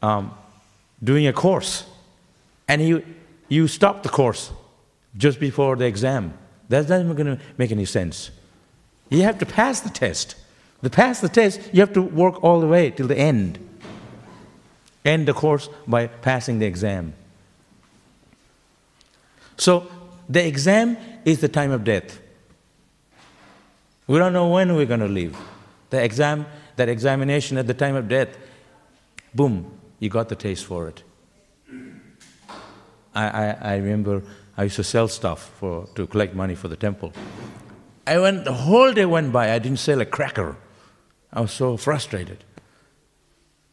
um, 0.00 0.32
doing 1.02 1.26
a 1.26 1.32
course, 1.32 1.84
and 2.68 2.80
you 2.80 3.04
you 3.50 3.68
stop 3.68 4.02
the 4.02 4.08
course 4.08 4.52
just 5.18 5.38
before 5.38 5.76
the 5.76 5.84
exam. 5.84 6.32
That's 6.70 6.88
not 6.88 7.00
even 7.00 7.14
going 7.14 7.36
to 7.36 7.44
make 7.58 7.72
any 7.72 7.84
sense. 7.84 8.30
You 9.10 9.22
have 9.24 9.38
to 9.40 9.46
pass 9.46 9.80
the 9.80 9.90
test. 9.90 10.36
To 10.82 10.88
pass 10.88 11.20
the 11.20 11.28
test, 11.28 11.60
you 11.74 11.80
have 11.80 11.92
to 11.92 12.00
work 12.00 12.42
all 12.42 12.60
the 12.60 12.66
way 12.66 12.90
till 12.90 13.08
the 13.08 13.18
end. 13.18 13.58
End 15.04 15.26
the 15.26 15.34
course 15.34 15.68
by 15.86 16.06
passing 16.06 16.60
the 16.60 16.66
exam. 16.66 17.12
So, 19.56 19.90
the 20.28 20.46
exam 20.46 20.96
is 21.24 21.40
the 21.40 21.48
time 21.48 21.72
of 21.72 21.84
death. 21.84 22.20
We 24.06 24.18
don't 24.18 24.32
know 24.32 24.48
when 24.48 24.74
we're 24.74 24.86
going 24.86 25.00
to 25.00 25.08
leave. 25.08 25.36
The 25.90 26.02
exam, 26.02 26.46
that 26.76 26.88
examination 26.88 27.58
at 27.58 27.66
the 27.66 27.74
time 27.74 27.96
of 27.96 28.08
death, 28.08 28.28
boom, 29.34 29.76
you 29.98 30.08
got 30.08 30.28
the 30.28 30.36
taste 30.36 30.64
for 30.64 30.88
it. 30.88 31.02
I, 33.14 33.28
I, 33.28 33.56
I 33.60 33.76
remember 33.76 34.22
I 34.56 34.64
used 34.64 34.76
to 34.76 34.84
sell 34.84 35.08
stuff 35.08 35.50
for, 35.58 35.86
to 35.94 36.06
collect 36.06 36.34
money 36.34 36.54
for 36.54 36.68
the 36.68 36.76
temple. 36.76 37.12
I 38.06 38.18
went, 38.18 38.44
the 38.44 38.52
whole 38.52 38.92
day 38.92 39.06
went 39.06 39.32
by, 39.32 39.52
I 39.52 39.58
didn't 39.58 39.78
sell 39.78 40.00
a 40.00 40.06
cracker. 40.06 40.56
I 41.32 41.40
was 41.40 41.52
so 41.52 41.76
frustrated. 41.76 42.44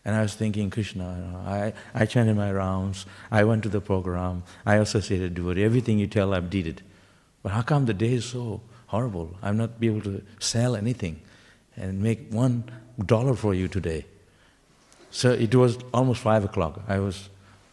And 0.05 0.15
I 0.15 0.21
was 0.21 0.35
thinking, 0.35 0.69
Krishna, 0.69 1.43
I, 1.45 1.73
I 1.93 2.05
chanted 2.05 2.37
my 2.37 2.51
rounds, 2.51 3.05
I 3.29 3.43
went 3.43 3.63
to 3.63 3.69
the 3.69 3.81
program, 3.81 4.43
I 4.65 4.75
associated 4.75 5.33
devotee, 5.33 5.63
everything 5.63 5.99
you 5.99 6.07
tell, 6.07 6.33
I've 6.33 6.49
did 6.49 6.67
it. 6.67 6.81
But 7.43 7.51
how 7.51 7.61
come 7.61 7.85
the 7.85 7.93
day 7.93 8.13
is 8.13 8.25
so 8.25 8.61
horrible? 8.87 9.37
I'm 9.41 9.57
not 9.57 9.79
be 9.79 9.87
able 9.87 10.01
to 10.01 10.23
sell 10.39 10.75
anything 10.75 11.19
and 11.75 12.01
make 12.01 12.31
one 12.31 12.63
dollar 13.05 13.33
for 13.33 13.53
you 13.53 13.67
today. 13.67 14.05
So 15.11 15.31
it 15.31 15.53
was 15.53 15.77
almost 15.93 16.21
five 16.21 16.45
o'clock. 16.45 16.81
I 16.87 16.99
was 16.99 17.29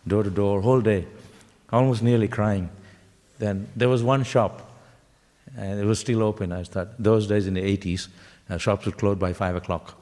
door 0.07 0.25
to 0.25 0.31
door, 0.31 0.61
whole 0.61 0.81
day 0.81 1.07
almost 1.73 2.03
nearly 2.03 2.29
crying. 2.29 2.71
Then 3.39 3.69
there 3.77 3.89
was 3.89 4.03
one 4.03 4.25
shop, 4.25 4.71
and 5.57 5.81
it 5.81 5.85
was 5.85 5.99
still 5.99 6.23
open. 6.23 6.53
I 6.53 6.63
thought, 6.65 6.89
those 6.99 7.27
days 7.27 7.47
in 7.47 7.55
the 7.55 7.63
80s, 7.63 8.09
uh, 8.51 8.59
shops 8.59 8.87
would 8.87 8.97
close 8.97 9.19
by 9.19 9.33
5 9.33 9.57
o'clock. 9.57 9.99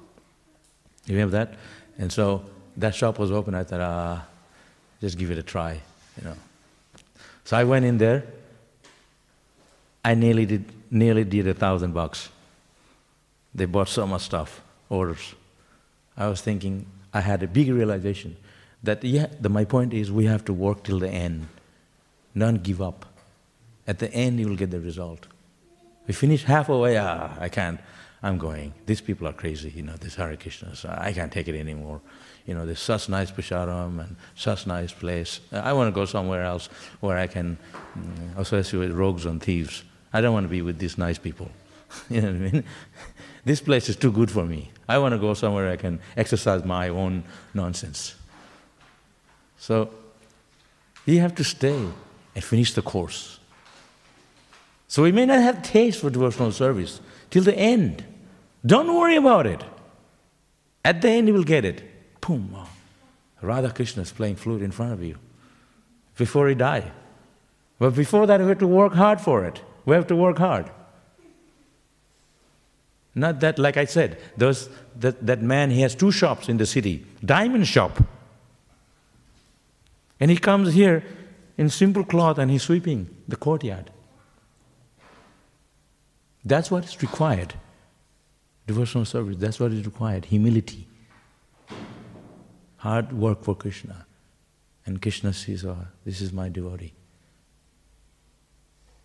You 1.06 1.14
remember 1.14 1.36
that? 1.38 1.54
And 1.98 2.12
so 2.12 2.44
that 2.76 2.94
shop 2.94 3.18
was 3.18 3.30
open. 3.30 3.54
I 3.54 3.64
thought, 3.64 3.80
ah, 3.80 4.26
just 5.00 5.18
give 5.18 5.30
it 5.30 5.38
a 5.38 5.42
try, 5.42 5.80
you 6.18 6.24
know. 6.24 6.34
So 7.44 7.56
I 7.56 7.64
went 7.64 7.84
in 7.84 7.98
there. 7.98 8.24
I 10.04 10.14
nearly 10.14 10.46
did, 10.46 10.64
nearly 10.90 11.24
did 11.24 11.46
a 11.46 11.54
thousand 11.54 11.92
bucks. 11.92 12.28
They 13.54 13.66
bought 13.66 13.88
so 13.88 14.06
much 14.06 14.22
stuff, 14.22 14.60
orders. 14.88 15.34
I 16.16 16.28
was 16.28 16.40
thinking, 16.40 16.86
I 17.12 17.20
had 17.20 17.42
a 17.42 17.46
big 17.46 17.68
realization 17.68 18.36
That 18.82 19.04
yeah, 19.04 19.26
the, 19.40 19.48
my 19.48 19.64
point 19.64 19.94
is 19.94 20.10
we 20.10 20.24
have 20.26 20.44
to 20.46 20.52
work 20.52 20.82
till 20.82 20.98
the 20.98 21.08
end, 21.08 21.46
not 22.34 22.62
give 22.62 22.82
up. 22.82 23.06
At 23.86 23.98
the 23.98 24.12
end, 24.12 24.40
you 24.40 24.48
will 24.48 24.56
get 24.56 24.70
the 24.70 24.80
result. 24.80 25.26
We 26.06 26.14
finish 26.14 26.44
half 26.44 26.66
halfway, 26.66 26.96
ah, 26.96 27.30
I 27.38 27.48
can't, 27.48 27.80
I'm 28.22 28.38
going. 28.38 28.74
These 28.86 29.00
people 29.00 29.28
are 29.28 29.32
crazy, 29.32 29.70
you 29.70 29.82
know, 29.82 29.94
this 29.96 30.16
Hare 30.16 30.36
Krishna, 30.36 30.74
so 30.74 30.94
I 30.96 31.12
can't 31.12 31.32
take 31.32 31.48
it 31.48 31.58
anymore. 31.58 32.00
You 32.46 32.54
know, 32.54 32.66
there's 32.66 32.80
such 32.80 33.08
nice 33.08 33.30
prasadam 33.30 34.00
and 34.00 34.16
such 34.34 34.66
nice 34.66 34.92
place. 34.92 35.40
I 35.52 35.72
want 35.72 35.88
to 35.88 35.94
go 35.94 36.04
somewhere 36.04 36.42
else 36.42 36.68
where 37.00 37.18
I 37.18 37.28
can 37.28 37.56
mm, 37.96 38.36
associate 38.36 38.80
with 38.80 38.92
rogues 38.92 39.26
and 39.26 39.40
thieves. 39.40 39.84
I 40.12 40.20
don't 40.20 40.32
want 40.32 40.44
to 40.44 40.48
be 40.48 40.62
with 40.62 40.78
these 40.78 40.98
nice 40.98 41.18
people. 41.18 41.50
you 42.10 42.20
know 42.20 42.32
what 42.32 42.36
I 42.36 42.50
mean? 42.50 42.64
this 43.44 43.60
place 43.60 43.88
is 43.88 43.96
too 43.96 44.10
good 44.10 44.30
for 44.30 44.44
me. 44.44 44.70
I 44.88 44.98
want 44.98 45.12
to 45.12 45.18
go 45.18 45.34
somewhere 45.34 45.70
I 45.70 45.76
can 45.76 46.00
exercise 46.16 46.64
my 46.64 46.88
own 46.88 47.22
nonsense. 47.54 48.16
So, 49.62 49.90
you 51.06 51.20
have 51.20 51.36
to 51.36 51.44
stay 51.44 51.86
and 52.34 52.42
finish 52.42 52.74
the 52.74 52.82
course. 52.82 53.38
So 54.88 55.04
we 55.04 55.12
may 55.12 55.24
not 55.24 55.40
have 55.40 55.62
taste 55.62 56.00
for 56.00 56.10
devotional 56.10 56.50
service 56.50 57.00
till 57.30 57.44
the 57.44 57.56
end. 57.56 58.04
Don't 58.66 58.92
worry 58.92 59.14
about 59.14 59.46
it. 59.46 59.62
At 60.84 61.00
the 61.00 61.10
end 61.10 61.28
you 61.28 61.34
will 61.34 61.44
get 61.44 61.64
it. 61.64 61.80
Boom. 62.20 62.56
Radha 63.40 63.70
Krishna 63.70 64.02
is 64.02 64.10
playing 64.10 64.34
flute 64.34 64.62
in 64.62 64.72
front 64.72 64.94
of 64.94 65.02
you 65.04 65.16
before 66.16 66.48
he 66.48 66.56
died. 66.56 66.90
But 67.78 67.94
before 67.94 68.26
that 68.26 68.40
we 68.40 68.48
have 68.48 68.58
to 68.58 68.66
work 68.66 68.94
hard 68.94 69.20
for 69.20 69.44
it. 69.44 69.62
We 69.84 69.94
have 69.94 70.08
to 70.08 70.16
work 70.16 70.38
hard. 70.38 70.72
Not 73.14 73.38
that, 73.38 73.60
like 73.60 73.76
I 73.76 73.84
said, 73.84 74.18
those, 74.36 74.68
that, 74.98 75.24
that 75.24 75.40
man, 75.40 75.70
he 75.70 75.82
has 75.82 75.94
two 75.94 76.10
shops 76.10 76.48
in 76.48 76.56
the 76.56 76.66
city, 76.66 77.06
diamond 77.24 77.68
shop. 77.68 78.02
And 80.22 80.30
he 80.30 80.36
comes 80.36 80.72
here 80.72 81.02
in 81.58 81.68
simple 81.68 82.04
cloth 82.04 82.38
and 82.38 82.48
he's 82.48 82.62
sweeping 82.62 83.10
the 83.26 83.34
courtyard. 83.34 83.90
That's 86.44 86.70
what 86.70 86.84
is 86.84 87.02
required. 87.02 87.54
Devotional 88.68 89.04
service, 89.04 89.36
that's 89.36 89.58
what 89.58 89.72
is 89.72 89.84
required. 89.84 90.26
Humility. 90.26 90.86
Hard 92.76 93.12
work 93.12 93.42
for 93.42 93.56
Krishna. 93.56 94.06
And 94.86 95.02
Krishna 95.02 95.32
sees, 95.32 95.64
oh, 95.64 95.88
this 96.04 96.20
is 96.20 96.32
my 96.32 96.48
devotee. 96.48 96.94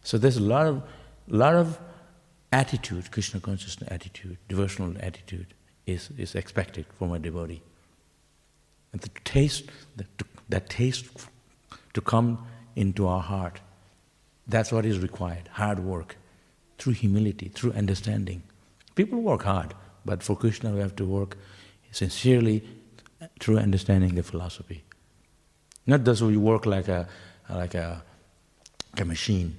So 0.04 0.20
there's 0.20 0.38
a 0.38 0.44
lot 0.44 0.68
of, 0.68 0.84
lot 1.28 1.56
of 1.56 1.80
attitude, 2.52 3.10
Krishna 3.10 3.40
consciousness 3.40 3.90
attitude, 3.92 4.38
devotional 4.48 4.94
attitude 5.00 5.56
is, 5.88 6.12
is 6.16 6.36
expected 6.36 6.86
from 6.94 7.12
a 7.12 7.18
devotee. 7.18 7.64
And 8.94 9.02
the 9.02 9.10
taste, 9.26 9.72
that, 9.96 10.06
that 10.50 10.70
taste 10.70 11.08
to 11.94 12.02
come 12.02 12.46
into 12.76 13.08
our 13.08 13.22
heart, 13.22 13.60
that's 14.48 14.72
what 14.72 14.86
is 14.86 15.00
required, 15.00 15.50
hard 15.54 15.80
work, 15.80 16.18
through 16.78 16.94
humility, 16.94 17.50
through 17.50 17.74
understanding. 17.74 18.44
People 18.96 19.22
work 19.22 19.44
hard, 19.44 19.74
but 20.06 20.24
for 20.24 20.36
Krishna 20.36 20.72
we 20.72 20.80
have 20.80 20.96
to 20.96 21.06
work 21.06 21.38
sincerely 21.92 22.64
through 23.40 23.58
understanding 23.58 24.16
the 24.16 24.24
philosophy. 24.24 24.84
Not 25.86 26.04
just 26.04 26.22
we 26.22 26.38
work 26.38 26.66
like 26.66 26.88
a, 26.88 27.08
like 27.50 27.74
a, 27.74 28.04
a 28.98 29.06
machine, 29.06 29.56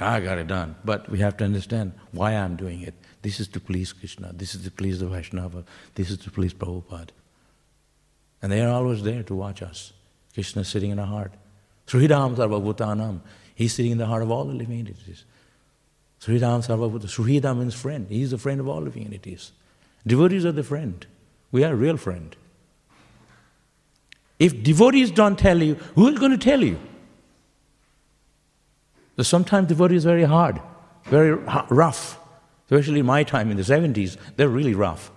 I 0.00 0.20
got 0.20 0.38
it 0.38 0.46
done. 0.46 0.74
But 0.84 1.08
we 1.10 1.18
have 1.20 1.36
to 1.38 1.44
understand 1.44 1.92
why 2.12 2.32
I'm 2.32 2.56
doing 2.56 2.82
it. 2.82 2.94
This 3.22 3.40
is 3.40 3.48
to 3.48 3.60
please 3.60 3.92
Krishna, 3.92 4.32
this 4.32 4.54
is 4.54 4.64
to 4.64 4.70
please 4.70 5.00
the 5.00 5.06
Vaishnava, 5.06 5.64
this 5.94 6.10
is 6.10 6.18
to 6.18 6.30
please 6.30 6.54
Prabhupada. 6.54 7.10
And 8.46 8.52
they 8.52 8.60
are 8.60 8.68
always 8.68 9.02
there 9.02 9.24
to 9.24 9.34
watch 9.34 9.60
us. 9.60 9.92
Krishna 10.32 10.62
is 10.62 10.68
sitting 10.68 10.92
in 10.92 11.00
our 11.00 11.06
heart. 11.06 11.32
Sruhidam 11.88 12.36
Sarvabhutanam. 12.36 13.18
He's 13.56 13.74
sitting 13.74 13.90
in 13.90 13.98
the 13.98 14.06
heart 14.06 14.22
of 14.22 14.30
all 14.30 14.44
the 14.44 14.52
living 14.52 14.78
entities. 14.78 15.24
Sruhidam 16.20 16.64
Sarvabhuta. 16.64 17.06
Sruhida 17.06 17.58
means 17.58 17.74
friend. 17.74 18.06
He 18.08 18.22
is 18.22 18.30
the 18.30 18.38
friend 18.38 18.60
of 18.60 18.68
all 18.68 18.82
living 18.82 19.04
entities. 19.04 19.50
Devotees 20.06 20.46
are 20.46 20.52
the 20.52 20.62
friend. 20.62 21.04
We 21.50 21.64
are 21.64 21.74
real 21.74 21.96
friend. 21.96 22.36
If 24.38 24.62
devotees 24.62 25.10
don't 25.10 25.36
tell 25.36 25.60
you, 25.60 25.74
who 25.96 26.06
is 26.06 26.16
going 26.16 26.30
to 26.30 26.38
tell 26.38 26.62
you? 26.62 26.78
So 29.16 29.24
sometimes 29.24 29.66
devotees 29.66 29.96
is 29.96 30.04
very 30.04 30.22
hard, 30.22 30.60
very 31.06 31.32
rough. 31.32 32.16
Especially 32.66 33.00
in 33.00 33.06
my 33.06 33.24
time 33.24 33.50
in 33.50 33.56
the 33.56 33.64
70s, 33.64 34.16
they're 34.36 34.48
really 34.48 34.74
rough. 34.74 35.10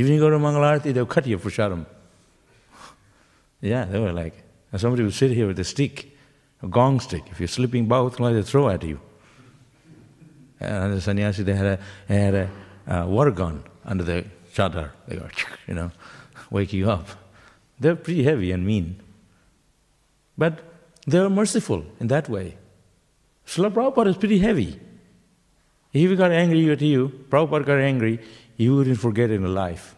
Even 0.00 0.14
you 0.14 0.18
go 0.18 0.30
to 0.30 0.38
Mangalarti, 0.38 0.94
they'll 0.94 1.04
cut 1.04 1.26
you 1.26 1.36
for 1.36 1.50
sharam. 1.50 1.84
Yeah, 3.60 3.84
they 3.84 3.98
were 3.98 4.14
like, 4.14 4.32
somebody 4.74 5.02
would 5.02 5.12
sit 5.12 5.30
here 5.30 5.46
with 5.46 5.58
a 5.58 5.64
stick, 5.64 6.16
a 6.62 6.68
gong 6.68 7.00
stick. 7.00 7.24
If 7.30 7.38
you're 7.38 7.48
slipping 7.48 7.84
both, 7.86 8.16
they 8.16 8.42
throw 8.42 8.70
at 8.70 8.82
you. 8.82 8.98
And 10.58 10.94
the 10.94 11.02
sannyasi, 11.02 11.42
they 11.42 11.52
had 11.52 11.66
a, 11.66 11.78
they 12.08 12.18
had 12.18 12.34
a 12.34 12.50
uh, 12.88 13.06
water 13.08 13.30
gun 13.30 13.62
under 13.84 14.02
the 14.02 14.24
chadar. 14.54 14.92
They 15.06 15.16
go, 15.16 15.28
you 15.68 15.74
know, 15.74 15.92
wake 16.50 16.72
you 16.72 16.90
up. 16.90 17.06
They're 17.78 17.94
pretty 17.94 18.22
heavy 18.22 18.52
and 18.52 18.64
mean. 18.64 19.02
But 20.38 20.60
they 21.06 21.18
are 21.18 21.28
merciful 21.28 21.84
in 22.00 22.06
that 22.06 22.26
way. 22.26 22.56
Srila 23.46 23.70
Prabhupada 23.70 24.06
is 24.06 24.16
pretty 24.16 24.38
heavy. 24.38 24.80
If 25.92 26.08
he 26.08 26.16
got 26.16 26.32
angry 26.32 26.70
at 26.70 26.80
you, 26.80 27.26
Prabhupada 27.28 27.66
got 27.66 27.80
angry, 27.80 28.20
you 28.60 28.76
wouldn't 28.76 29.00
forget 29.00 29.30
in 29.30 29.54
life. 29.54 29.96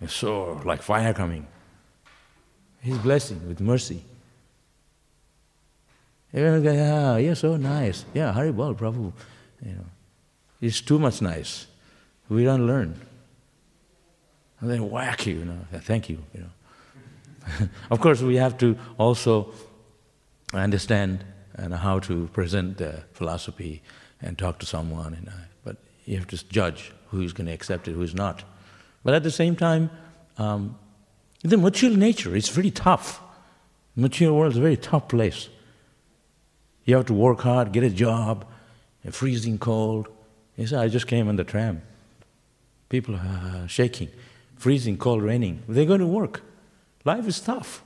It's 0.00 0.12
so 0.12 0.60
like 0.64 0.82
fire 0.82 1.14
coming. 1.14 1.46
His 2.80 2.98
blessing 2.98 3.46
with 3.46 3.60
mercy. 3.60 4.02
Everyone 6.34 6.64
goes, 6.64 6.78
ah, 6.80 7.16
you're 7.16 7.36
so 7.36 7.56
nice. 7.56 8.04
Yeah, 8.12 8.32
Haribol, 8.32 8.74
Prabhu. 8.76 9.12
You 9.64 9.72
know, 9.72 9.84
it's 10.60 10.80
too 10.80 10.98
much 10.98 11.22
nice. 11.22 11.68
We 12.28 12.42
don't 12.42 12.66
learn. 12.66 13.00
And 14.60 14.68
then 14.68 14.90
whack 14.90 15.26
you, 15.26 15.36
you 15.36 15.44
know, 15.44 15.58
thank 15.80 16.08
you, 16.08 16.18
you 16.34 16.40
know. 16.40 17.68
of 17.90 18.00
course, 18.00 18.20
we 18.20 18.34
have 18.36 18.58
to 18.58 18.76
also 18.98 19.52
understand 20.52 21.24
and 21.54 21.72
how 21.74 22.00
to 22.00 22.26
present 22.32 22.78
the 22.78 23.04
philosophy 23.12 23.80
and 24.20 24.36
talk 24.36 24.58
to 24.58 24.66
someone, 24.66 25.14
and, 25.14 25.30
but 25.62 25.76
you 26.04 26.16
have 26.16 26.26
to 26.28 26.48
judge 26.48 26.92
who's 27.08 27.32
going 27.32 27.46
to 27.46 27.52
accept 27.52 27.88
it, 27.88 27.92
who's 27.92 28.14
not. 28.14 28.44
But 29.04 29.14
at 29.14 29.22
the 29.22 29.30
same 29.30 29.56
time, 29.56 29.90
um, 30.38 30.78
the 31.42 31.56
material 31.56 31.98
nature 31.98 32.34
is 32.36 32.48
very 32.48 32.70
tough. 32.70 33.20
The 33.96 34.02
material 34.02 34.36
world 34.36 34.52
is 34.52 34.58
a 34.58 34.62
very 34.62 34.76
tough 34.76 35.08
place. 35.08 35.48
You 36.84 36.96
have 36.96 37.06
to 37.06 37.14
work 37.14 37.40
hard, 37.40 37.72
get 37.72 37.82
a 37.82 37.90
job, 37.90 38.46
freezing 39.10 39.58
cold. 39.58 40.08
He 40.56 40.66
said, 40.66 40.80
I 40.80 40.88
just 40.88 41.06
came 41.06 41.28
on 41.28 41.36
the 41.36 41.44
tram. 41.44 41.82
People 42.88 43.16
are 43.16 43.66
shaking, 43.68 44.08
freezing 44.56 44.98
cold, 44.98 45.22
raining. 45.22 45.62
They're 45.68 45.86
going 45.86 46.00
to 46.00 46.06
work. 46.06 46.42
Life 47.04 47.26
is 47.26 47.40
tough. 47.40 47.82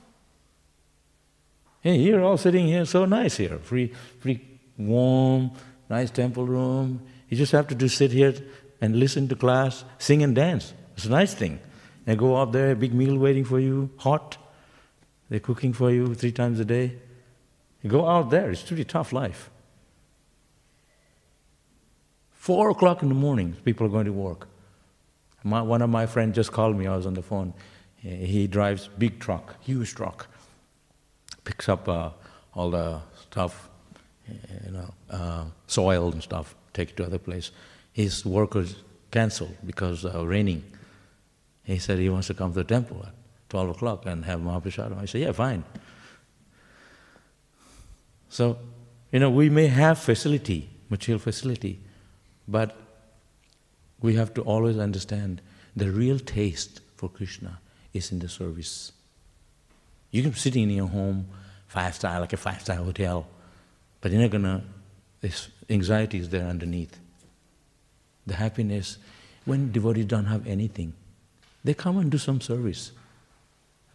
Hey, 1.81 1.97
you're 1.97 2.23
all 2.23 2.37
sitting 2.37 2.65
here 2.65 2.85
so 2.85 3.05
nice 3.05 3.37
here, 3.37 3.59
free, 3.59 3.93
free, 4.19 4.41
warm, 4.77 5.51
nice 5.89 6.09
temple 6.09 6.47
room. 6.47 7.01
You 7.29 7.37
just 7.37 7.51
have 7.51 7.67
to 7.67 7.75
do 7.75 7.87
sit 7.87 8.11
here 8.11 8.33
and 8.81 8.95
listen 8.95 9.27
to 9.29 9.35
class, 9.35 9.83
sing 9.97 10.23
and 10.23 10.35
dance. 10.35 10.73
It's 10.95 11.05
a 11.05 11.09
nice 11.09 11.33
thing. 11.33 11.59
And 12.07 12.19
go 12.19 12.35
up 12.35 12.51
there, 12.51 12.71
a 12.71 12.75
big 12.75 12.93
meal 12.93 13.17
waiting 13.17 13.45
for 13.45 13.59
you, 13.59 13.89
hot. 13.97 14.37
They're 15.29 15.39
cooking 15.39 15.73
for 15.73 15.91
you 15.91 16.13
three 16.13 16.31
times 16.31 16.59
a 16.59 16.65
day. 16.65 16.97
You 17.81 17.89
go 17.89 18.07
out 18.07 18.29
there, 18.29 18.51
it's 18.51 18.61
pretty 18.61 18.83
tough 18.83 19.11
life. 19.11 19.49
Four 22.31 22.69
o'clock 22.69 23.01
in 23.01 23.09
the 23.09 23.15
morning, 23.15 23.55
people 23.65 23.87
are 23.87 23.89
going 23.89 24.05
to 24.05 24.13
work. 24.13 24.47
My, 25.43 25.61
one 25.61 25.81
of 25.81 25.89
my 25.89 26.05
friends 26.05 26.35
just 26.35 26.51
called 26.51 26.77
me, 26.77 26.85
I 26.87 26.95
was 26.95 27.05
on 27.05 27.15
the 27.15 27.23
phone. 27.23 27.53
He 27.97 28.45
drives 28.45 28.87
big 28.99 29.19
truck, 29.19 29.55
huge 29.63 29.95
truck 29.95 30.27
picks 31.45 31.69
up 31.69 31.87
uh, 31.87 32.09
all 32.53 32.71
the 32.71 32.99
stuff, 33.29 33.69
you 34.27 34.71
know, 34.71 34.93
uh, 35.09 35.45
soil 35.67 36.11
and 36.11 36.21
stuff, 36.21 36.55
take 36.75 36.91
it 36.91 36.97
to 36.97 37.05
other 37.05 37.17
place. 37.17 37.51
His 37.91 38.25
workers 38.25 38.75
canceled 39.11 39.55
because 39.65 40.05
uh, 40.05 40.25
raining. 40.25 40.63
He 41.63 41.79
said 41.79 41.97
he 41.97 42.09
wants 42.09 42.27
to 42.27 42.33
come 42.33 42.51
to 42.51 42.59
the 42.59 42.63
temple 42.63 43.03
at 43.07 43.13
12 43.49 43.69
o'clock 43.69 44.05
and 44.05 44.25
have 44.25 44.39
Mahaprasadam. 44.39 45.01
I 45.01 45.05
said, 45.05 45.21
yeah, 45.21 45.31
fine. 45.31 45.63
So, 48.29 48.57
you 49.11 49.19
know, 49.19 49.29
we 49.29 49.49
may 49.49 49.67
have 49.67 49.97
facility, 49.97 50.69
material 50.89 51.19
facility, 51.19 51.79
but 52.47 52.75
we 54.01 54.15
have 54.15 54.33
to 54.35 54.41
always 54.41 54.77
understand 54.77 55.41
the 55.75 55.89
real 55.89 56.19
taste 56.19 56.81
for 56.95 57.09
Krishna 57.09 57.59
is 57.93 58.11
in 58.11 58.19
the 58.19 58.29
service. 58.29 58.91
You 60.11 60.21
can 60.21 60.33
sitting 60.33 60.63
in 60.63 60.71
your 60.71 60.87
home, 60.87 61.27
five 61.67 61.95
star, 61.95 62.19
like 62.19 62.33
a 62.33 62.37
five 62.37 62.61
star 62.61 62.75
hotel, 62.75 63.27
but 64.01 64.11
you're 64.11 64.21
not 64.21 64.31
gonna, 64.31 64.63
this 65.25 65.49
anxiety 65.71 66.19
is 66.19 66.29
there 66.29 66.45
underneath. 66.45 66.99
The 68.27 68.35
happiness, 68.35 68.99
when 69.45 69.71
devotees 69.71 70.05
don't 70.05 70.25
have 70.25 70.45
anything, 70.45 70.93
They 71.65 71.73
come 71.73 71.97
and 71.97 72.11
do 72.11 72.19
some 72.19 72.41
service, 72.41 72.91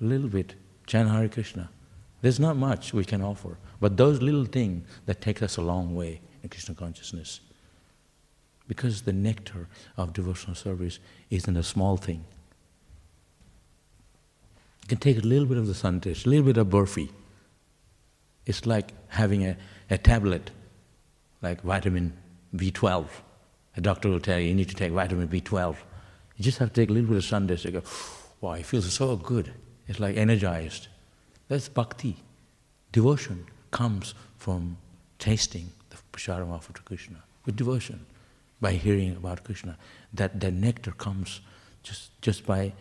a 0.00 0.04
little 0.04 0.28
bit, 0.28 0.56
chant 0.86 1.08
Hare 1.08 1.28
Krishna. 1.28 1.70
There's 2.20 2.40
not 2.40 2.56
much 2.56 2.92
we 2.92 3.04
can 3.04 3.22
offer, 3.22 3.58
but 3.80 3.96
those 3.96 4.20
little 4.20 4.44
things 4.44 4.88
that 5.06 5.20
take 5.20 5.40
us 5.40 5.56
a 5.56 5.62
long 5.62 5.94
way 5.94 6.20
in 6.42 6.48
Krishna 6.48 6.74
consciousness. 6.74 7.40
Because 8.66 9.02
the 9.02 9.12
nectar 9.12 9.68
of 9.96 10.12
devotional 10.12 10.56
service 10.56 10.98
isn't 11.30 11.56
a 11.56 11.62
small 11.62 11.96
thing. 11.96 12.24
You 14.82 14.88
can 14.88 14.98
take 14.98 15.18
a 15.18 15.28
little 15.32 15.46
bit 15.46 15.58
of 15.58 15.68
the 15.68 15.78
sandesh, 15.82 16.26
a 16.26 16.28
little 16.28 16.46
bit 16.46 16.56
of 16.56 16.66
burfi. 16.66 17.08
It's 18.46 18.66
like 18.66 18.88
having 19.10 19.46
a, 19.46 19.56
a 19.90 19.96
tablet, 19.96 20.50
like 21.42 21.62
vitamin 21.62 22.12
B12. 22.54 23.06
A 23.76 23.80
doctor 23.80 24.08
will 24.08 24.20
tell 24.20 24.38
you, 24.38 24.48
you 24.48 24.54
need 24.54 24.68
to 24.68 24.74
take 24.74 24.92
vitamin 24.92 25.28
B12. 25.28 25.76
You 26.36 26.44
just 26.44 26.58
have 26.58 26.72
to 26.72 26.80
take 26.80 26.90
a 26.90 26.92
little 26.92 27.08
bit 27.08 27.18
of 27.18 27.24
sandesh. 27.24 27.64
You 27.64 27.72
go, 27.72 27.82
wow, 28.40 28.52
it 28.52 28.66
feels 28.66 28.92
so 28.92 29.16
good. 29.16 29.52
It's 29.86 30.00
like 30.00 30.16
energized. 30.16 30.88
That's 31.48 31.68
bhakti. 31.68 32.16
Devotion 32.92 33.46
comes 33.70 34.14
from 34.38 34.76
tasting 35.18 35.70
the 35.90 35.96
prasadam 36.12 36.50
offered 36.50 36.76
to 36.76 36.82
Krishna 36.82 37.22
with 37.44 37.56
devotion, 37.56 38.06
by 38.60 38.72
hearing 38.72 39.16
about 39.16 39.44
Krishna. 39.44 39.76
That, 40.12 40.40
that 40.40 40.52
nectar 40.52 40.92
comes 40.92 41.40
just, 41.82 42.10
just 42.20 42.46
by 42.46 42.72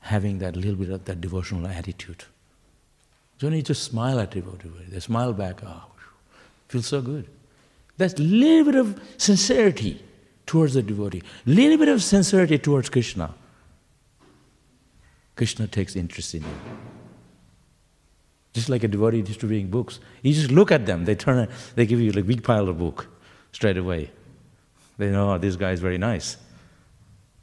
having 0.00 0.38
that 0.38 0.56
little 0.56 0.76
bit 0.76 0.90
of 0.90 1.04
that 1.04 1.20
devotional 1.20 1.66
attitude. 1.66 2.24
So 3.40 3.48
you 3.48 3.62
just 3.62 3.84
smile 3.84 4.20
at 4.20 4.32
devotee, 4.32 4.70
they 4.88 5.00
smile 5.00 5.32
back, 5.32 5.60
ah, 5.64 5.86
oh, 5.88 5.92
feels 6.68 6.86
so 6.86 7.00
good. 7.00 7.28
That's 8.00 8.14
a 8.14 8.22
little 8.22 8.64
bit 8.64 8.76
of 8.76 8.98
sincerity 9.18 10.02
towards 10.46 10.72
the 10.72 10.82
devotee, 10.82 11.22
little 11.44 11.76
bit 11.76 11.88
of 11.88 12.02
sincerity 12.02 12.56
towards 12.56 12.88
Krishna. 12.88 13.34
Krishna 15.36 15.66
takes 15.66 15.96
interest 15.96 16.34
in 16.34 16.40
you. 16.40 16.48
Just 18.54 18.70
like 18.70 18.84
a 18.84 18.88
devotee 18.88 19.20
distributing 19.20 19.68
books. 19.68 20.00
You 20.22 20.32
just 20.32 20.50
look 20.50 20.72
at 20.72 20.86
them, 20.86 21.04
they 21.04 21.14
turn, 21.14 21.46
they 21.74 21.84
give 21.84 22.00
you 22.00 22.10
like 22.12 22.24
a 22.24 22.26
big 22.26 22.42
pile 22.42 22.70
of 22.70 22.78
book 22.78 23.06
straight 23.52 23.76
away. 23.76 24.10
They 24.96 25.10
know, 25.10 25.34
oh, 25.34 25.38
this 25.38 25.56
guy 25.56 25.72
is 25.72 25.80
very 25.80 25.98
nice. 25.98 26.38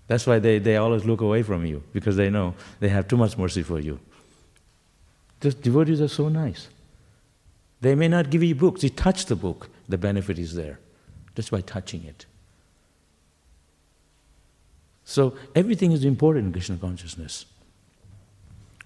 That's 0.08 0.26
why 0.26 0.40
they, 0.40 0.58
they 0.58 0.78
always 0.78 1.06
look 1.06 1.22
away 1.22 1.44
from 1.44 1.68
you, 1.68 1.84
because 1.94 2.16
they 2.16 2.32
know 2.32 2.56
they 2.80 2.90
have 2.90 3.08
too 3.08 3.18
much 3.18 3.38
mercy 3.38 3.62
for 3.62 3.80
you. 3.80 4.00
The 5.40 5.52
devotees 5.52 6.02
are 6.02 6.08
so 6.08 6.30
nice. 6.30 6.68
They 7.80 7.94
may 7.94 8.08
not 8.08 8.32
give 8.32 8.42
you 8.42 8.56
books, 8.56 8.82
you 8.82 8.90
touch 8.90 9.28
the 9.28 9.36
book, 9.36 9.70
the 9.88 9.98
benefit 9.98 10.38
is 10.38 10.56
there, 10.56 10.80
just 11.36 11.52
by 11.52 11.62
touching 11.62 12.04
it. 12.04 12.26
So 15.04 15.36
everything 15.56 15.94
is 15.94 16.04
important 16.04 16.48
in 16.48 16.52
Krishna 16.52 16.78
consciousness. 16.78 17.46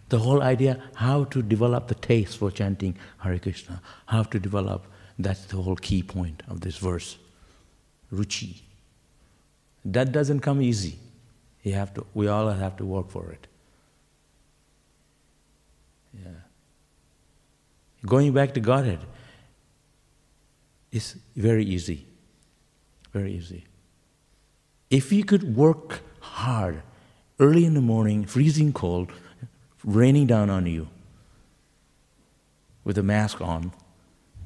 The 0.10 0.20
whole 0.20 0.44
idea 0.44 0.84
how 0.96 1.24
to 1.26 1.42
develop 1.42 1.88
the 1.88 1.96
taste 1.96 2.38
for 2.38 2.52
chanting 2.52 2.98
Hare 3.20 3.40
Krishna, 3.40 3.82
how 4.06 4.24
to 4.24 4.40
develop, 4.40 4.86
that's 5.18 5.46
the 5.46 5.58
whole 5.58 5.78
key 5.78 6.04
point 6.04 6.44
of 6.48 6.62
this 6.62 6.78
verse. 6.78 7.18
Ruchi. 8.14 8.62
That 9.86 10.12
doesn't 10.12 10.42
come 10.42 10.62
easy. 10.62 11.00
You 11.64 11.74
have 11.74 11.94
to, 11.96 12.06
we 12.14 12.28
all 12.28 12.50
have 12.50 12.78
to 12.78 12.86
work 12.86 13.10
for 13.10 13.32
it. 13.32 13.48
Yeah. 16.14 16.32
Going 18.06 18.34
back 18.34 18.54
to 18.56 18.60
Godhead 18.60 19.00
is 20.92 21.16
very 21.36 21.66
easy. 21.66 22.06
Very 23.14 23.34
easy. 23.34 23.66
If 24.90 25.12
you 25.12 25.24
could 25.24 25.56
work 25.56 26.02
hard, 26.20 26.82
early 27.40 27.66
in 27.66 27.74
the 27.74 27.82
morning, 27.82 28.26
freezing 28.26 28.74
cold, 28.74 29.12
raining 29.84 30.28
down 30.28 30.50
on 30.50 30.66
you, 30.66 30.88
with 32.84 32.98
a 32.98 33.04
mask 33.04 33.42
on, 33.42 33.72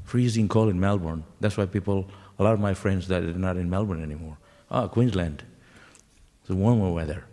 freezing 0.03 0.47
cold 0.47 0.69
in 0.69 0.79
Melbourne. 0.79 1.23
That's 1.39 1.57
why 1.57 1.65
people, 1.65 2.09
a 2.37 2.43
lot 2.43 2.53
of 2.53 2.59
my 2.59 2.73
friends 2.73 3.07
that 3.07 3.23
are 3.23 3.33
not 3.33 3.57
in 3.57 3.69
Melbourne 3.69 4.03
anymore. 4.03 4.37
Ah, 4.69 4.87
Queensland. 4.87 5.43
It's 6.41 6.51
warmer 6.51 6.91
weather. 6.91 7.25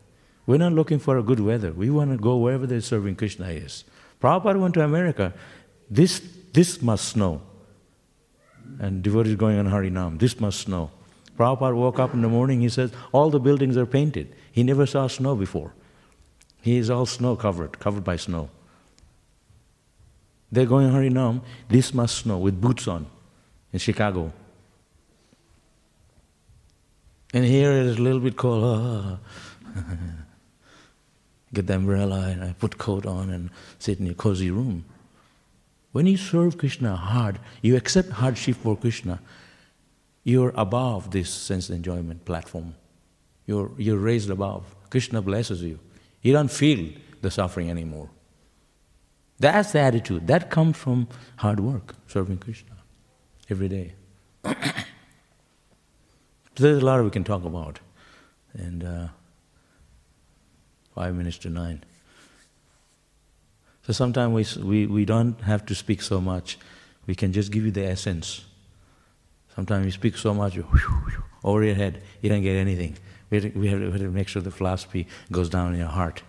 We're 0.47 0.59
not 0.59 0.73
looking 0.73 0.99
for 0.99 1.19
a 1.19 1.23
good 1.23 1.41
weather. 1.41 1.73
We 1.73 1.91
want 1.91 2.11
to 2.11 2.17
go 2.17 2.37
wherever 2.37 2.67
they're 2.67 2.81
serving 2.81 3.17
Krishna 3.17 3.49
is. 3.49 3.85
Prabhupada 4.21 4.59
went 4.59 4.75
to 4.75 4.83
America. 4.83 5.33
This, 5.91 6.23
this 6.53 6.81
must 6.81 7.09
snow. 7.09 7.43
And 8.81 9.03
devotees 9.03 9.37
going 9.37 9.59
on 9.59 9.67
Harinam. 9.67 10.19
This 10.19 10.41
must 10.41 10.61
snow. 10.61 10.91
Prabhupada 11.39 11.75
woke 11.75 11.99
up 11.99 12.15
in 12.15 12.23
the 12.23 12.29
morning, 12.29 12.61
he 12.61 12.69
says, 12.69 12.93
all 13.13 13.31
the 13.31 13.41
buildings 13.41 13.77
are 13.77 13.87
painted. 13.87 14.35
He 14.51 14.63
never 14.63 14.87
saw 14.87 15.07
snow 15.07 15.35
before. 15.35 15.73
He 16.61 16.77
is 16.77 16.91
all 16.91 17.07
snow 17.07 17.37
covered, 17.37 17.79
covered 17.79 18.05
by 18.05 18.17
snow. 18.17 18.51
They're 20.51 20.67
going 20.67 20.91
Harinam, 20.91 21.41
this 21.69 21.95
must 21.95 22.19
snow, 22.19 22.39
with 22.39 22.61
boots 22.61 22.87
on, 22.87 23.07
in 23.73 23.79
Chicago. 23.79 24.33
And 27.33 27.45
here 27.45 27.73
it 27.73 27.87
is 27.87 27.97
a 27.97 28.03
little 28.03 28.21
bit 28.21 28.37
cold. 28.37 28.63
Oh. 28.63 29.19
Get 31.55 31.67
the 31.67 31.77
umbrella 31.77 32.29
and 32.29 32.45
I 32.45 32.53
put 32.53 32.79
coat 32.79 33.07
on 33.07 33.31
and 33.31 33.51
sit 33.79 34.01
in 34.01 34.07
a 34.09 34.15
cozy 34.15 34.51
room. 34.51 34.85
When 35.93 36.07
you 36.07 36.17
serve 36.17 36.59
Krishna 36.59 36.97
hard, 36.97 37.39
you 37.61 37.77
accept 37.77 38.11
hardship 38.11 38.57
for 38.57 38.77
Krishna, 38.77 39.21
you're 40.25 40.53
above 40.57 41.11
this 41.11 41.31
sense 41.31 41.71
enjoyment 41.71 42.25
platform. 42.25 42.75
You're, 43.47 43.71
you're 43.77 43.99
raised 43.99 44.31
above. 44.31 44.75
Krishna 44.91 45.21
blesses 45.21 45.63
you. 45.63 45.79
You 46.23 46.33
don't 46.33 46.51
feel 46.51 46.93
the 47.21 47.31
suffering 47.31 47.71
anymore. 47.71 48.09
That's 49.39 49.73
the 49.73 49.81
attitude. 49.81 50.29
That 50.29 50.51
comes 50.51 50.77
from 50.77 51.09
hard 51.37 51.61
work, 51.61 51.95
serving 52.07 52.39
Krishna 52.39 52.77
every 53.51 53.69
day. 53.69 53.95
so 54.45 54.55
There's 56.55 56.83
a 56.83 56.87
lot 56.87 57.03
we 57.03 57.11
can 57.11 57.25
talk 57.25 57.45
about. 57.45 57.81
And 58.55 58.85
uh, 58.85 59.09
five 60.95 61.15
minutes 61.15 61.39
to 61.39 61.51
nine. 61.51 61.83
So 63.83 63.93
sometimes 63.93 64.57
we, 64.57 64.63
we, 64.63 64.87
we 64.87 65.05
don't 65.05 65.41
have 65.41 65.67
to 65.67 65.75
speak 65.75 66.03
so 66.03 66.21
much. 66.21 66.59
We 67.07 67.15
can 67.15 67.33
just 67.33 67.51
give 67.51 67.65
you 67.65 67.73
the 67.73 67.85
essence. 67.85 68.45
Sometimes 69.55 69.85
we 69.85 69.91
speak 69.91 70.17
so 70.17 70.33
much 70.33 70.59
over 71.45 71.65
your 71.65 71.75
head, 71.75 72.03
you 72.21 72.31
don't 72.31 72.43
get 72.43 72.55
anything. 72.55 72.97
We 73.31 73.41
have, 73.41 73.53
to, 73.53 73.59
we, 73.59 73.69
have 73.69 73.81
to, 73.81 73.99
to 73.99 74.11
make 74.11 74.29
sure 74.29 74.41
the 74.41 74.51
philosophy 74.51 75.07
goes 75.31 75.49
down 75.49 75.73
in 75.73 75.81
your 75.81 75.89
heart, 75.89 76.23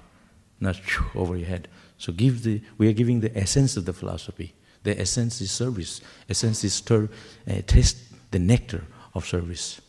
not 0.59 0.79
over 1.15 1.37
your 1.37 1.47
head. 1.47 1.67
So 1.97 2.11
give 2.11 2.43
the, 2.43 2.61
we 2.77 2.89
are 2.89 2.93
giving 2.93 3.19
the 3.19 3.35
essence 3.37 3.77
of 3.77 3.85
the 3.85 3.93
philosophy. 3.93 4.53
The 4.83 4.99
essence 4.99 5.39
is 5.39 5.51
service. 5.51 6.01
Essence 6.29 6.63
is 6.63 6.73
stir, 6.73 7.07
uh, 7.49 7.61
taste 7.67 7.97
the 8.31 8.39
nectar 8.39 8.83
of 9.13 9.25
service. 9.25 9.79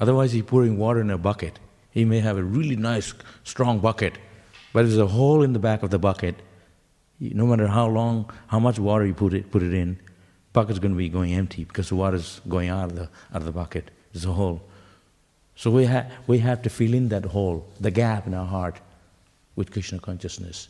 Otherwise, 0.00 0.32
he's 0.32 0.42
pouring 0.42 0.78
water 0.78 1.00
in 1.00 1.10
a 1.10 1.18
bucket. 1.18 1.58
He 1.90 2.04
may 2.04 2.20
have 2.20 2.38
a 2.38 2.42
really 2.42 2.76
nice, 2.76 3.14
strong 3.44 3.80
bucket, 3.80 4.18
but 4.78 4.82
there's 4.82 4.96
a 4.96 5.08
hole 5.08 5.42
in 5.42 5.54
the 5.54 5.58
back 5.58 5.82
of 5.82 5.90
the 5.90 5.98
bucket. 5.98 6.36
No 7.18 7.48
matter 7.48 7.66
how 7.66 7.88
long, 7.88 8.30
how 8.46 8.60
much 8.60 8.78
water 8.78 9.04
you 9.04 9.12
put 9.12 9.34
it, 9.34 9.50
put 9.50 9.60
it 9.60 9.74
in, 9.74 9.98
bucket's 10.52 10.78
going 10.78 10.92
to 10.92 10.96
be 10.96 11.08
going 11.08 11.34
empty 11.34 11.64
because 11.64 11.88
the 11.88 11.96
water's 11.96 12.40
going 12.48 12.68
out 12.68 12.84
of 12.84 12.94
the, 12.94 13.02
out 13.02 13.40
of 13.42 13.44
the 13.44 13.50
bucket. 13.50 13.90
There's 14.12 14.24
a 14.24 14.32
hole. 14.32 14.62
So 15.56 15.72
we, 15.72 15.86
ha- 15.86 16.06
we 16.28 16.38
have 16.38 16.62
to 16.62 16.70
fill 16.70 16.94
in 16.94 17.08
that 17.08 17.24
hole, 17.24 17.66
the 17.80 17.90
gap 17.90 18.28
in 18.28 18.34
our 18.34 18.46
heart, 18.46 18.78
with 19.56 19.72
Krishna 19.72 19.98
consciousness. 19.98 20.68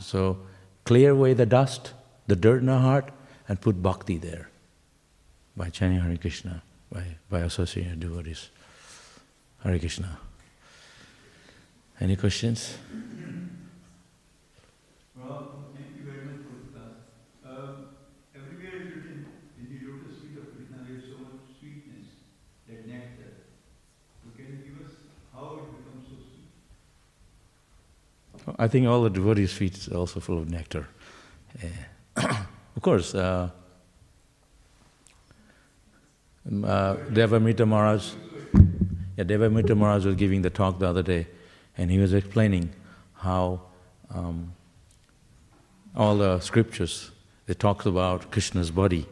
So 0.00 0.38
clear 0.84 1.12
away 1.12 1.34
the 1.34 1.46
dust, 1.46 1.92
the 2.26 2.34
dirt 2.34 2.62
in 2.62 2.68
our 2.68 2.80
heart, 2.80 3.12
and 3.48 3.60
put 3.60 3.80
bhakti 3.80 4.18
there 4.18 4.50
by 5.56 5.70
chanting 5.70 6.00
Hare 6.00 6.16
Krishna, 6.16 6.64
by, 6.90 7.04
by 7.30 7.42
associating 7.42 8.00
devotees. 8.00 8.48
Hare 9.62 9.78
Krishna. 9.78 10.18
Any 12.00 12.16
questions? 12.16 12.76
Well, 15.16 15.64
thank 15.74 15.96
you 15.96 16.04
very 16.04 16.24
much 16.26 16.42
for 16.44 16.56
the 16.60 16.68
class. 16.72 16.92
Everywhere 18.34 18.82
is 18.82 18.94
written 18.94 19.26
the 19.56 19.78
lotus 19.86 20.18
of 20.36 20.56
Krishna 20.56 20.84
there 20.86 20.98
is 20.98 21.04
so 21.04 21.16
much 21.18 21.40
sweetness, 21.58 22.06
nectar. 22.68 23.32
Can 24.36 24.46
you 24.46 24.56
give 24.70 24.86
us 24.86 24.92
how 25.32 25.56
it 25.56 25.66
becomes 25.72 26.04
so 26.08 26.16
sweet? 28.44 28.54
I 28.58 28.68
think 28.68 28.86
all 28.86 29.02
the 29.02 29.10
devotees' 29.10 29.52
feet 29.52 29.88
are 29.90 29.96
also 29.96 30.20
full 30.20 30.38
of 30.38 30.50
nectar. 30.50 30.86
Uh, 31.62 31.68
of 32.76 32.82
course, 32.82 33.14
uh, 33.14 33.48
uh, 36.46 36.96
Devamrita 37.10 37.66
Maharaj, 37.66 38.12
yeah, 39.16 39.24
Devamrita 39.24 39.76
Maharaj 39.76 40.04
was 40.04 40.14
giving 40.16 40.42
the 40.42 40.50
talk 40.50 40.78
the 40.78 40.86
other 40.86 41.02
day, 41.02 41.26
and 41.76 41.90
he 41.90 41.98
was 41.98 42.12
explaining 42.14 42.70
how 43.14 43.60
um, 44.14 44.52
all 45.94 46.16
the 46.16 46.40
scriptures, 46.40 47.10
it 47.46 47.58
talks 47.58 47.86
about 47.86 48.30
Krishna's 48.30 48.70
body, 48.70 49.06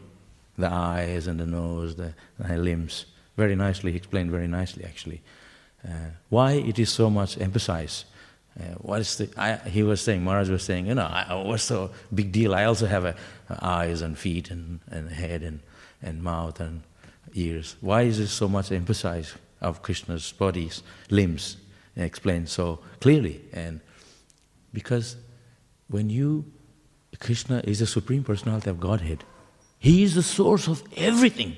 the 0.58 0.70
eyes 0.70 1.26
and 1.26 1.40
the 1.40 1.46
nose, 1.46 1.96
the, 1.96 2.14
the 2.38 2.56
limbs, 2.56 3.06
very 3.36 3.56
nicely 3.56 3.90
he 3.92 3.96
explained, 3.96 4.30
very 4.30 4.46
nicely 4.46 4.84
actually. 4.84 5.20
Uh, 5.86 6.10
why 6.28 6.52
it 6.52 6.78
is 6.78 6.90
so 6.90 7.10
much 7.10 7.38
emphasized. 7.40 8.04
Uh, 8.58 8.74
what 8.74 9.00
is 9.00 9.16
the, 9.16 9.28
I, 9.36 9.56
he 9.68 9.82
was 9.82 10.00
saying, 10.00 10.22
Maharaj 10.22 10.48
was 10.48 10.62
saying, 10.62 10.86
you 10.86 10.94
know, 10.94 11.06
I, 11.06 11.34
what's 11.34 11.68
the 11.68 11.90
big 12.14 12.30
deal? 12.30 12.54
I 12.54 12.64
also 12.64 12.86
have 12.86 13.04
a, 13.04 13.16
eyes 13.60 14.00
and 14.00 14.16
feet 14.16 14.50
and, 14.50 14.80
and 14.90 15.10
head 15.10 15.42
and, 15.42 15.60
and 16.02 16.22
mouth 16.22 16.60
and 16.60 16.82
ears. 17.34 17.76
Why 17.80 18.02
is 18.02 18.20
it 18.20 18.28
so 18.28 18.48
much 18.48 18.70
emphasized 18.70 19.34
of 19.60 19.82
Krishna's 19.82 20.32
bodies, 20.32 20.82
limbs, 21.10 21.56
explained 22.02 22.48
so 22.48 22.80
clearly? 23.00 23.42
And 23.52 23.80
because 24.72 25.16
when 25.88 26.10
you, 26.10 26.44
Krishna 27.20 27.62
is 27.64 27.78
the 27.78 27.86
Supreme 27.86 28.24
Personality 28.24 28.70
of 28.70 28.80
Godhead, 28.80 29.24
He 29.78 30.02
is 30.02 30.14
the 30.14 30.22
source 30.22 30.66
of 30.68 30.82
everything. 30.96 31.56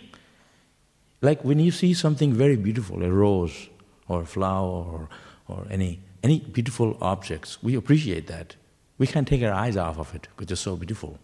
Like 1.22 1.42
when 1.44 1.58
you 1.58 1.70
see 1.70 1.94
something 1.94 2.32
very 2.32 2.56
beautiful, 2.56 3.02
a 3.02 3.10
rose 3.10 3.68
or 4.08 4.22
a 4.22 4.26
flower 4.26 4.68
or, 4.68 5.08
or 5.48 5.66
any, 5.70 6.00
any 6.22 6.40
beautiful 6.40 6.98
objects, 7.00 7.62
we 7.62 7.74
appreciate 7.74 8.26
that. 8.26 8.56
We 8.98 9.06
can't 9.06 9.26
take 9.26 9.42
our 9.42 9.52
eyes 9.52 9.76
off 9.76 9.98
of 9.98 10.14
it 10.14 10.28
because 10.36 10.50
it's 10.52 10.60
so 10.60 10.76
beautiful. 10.76 11.18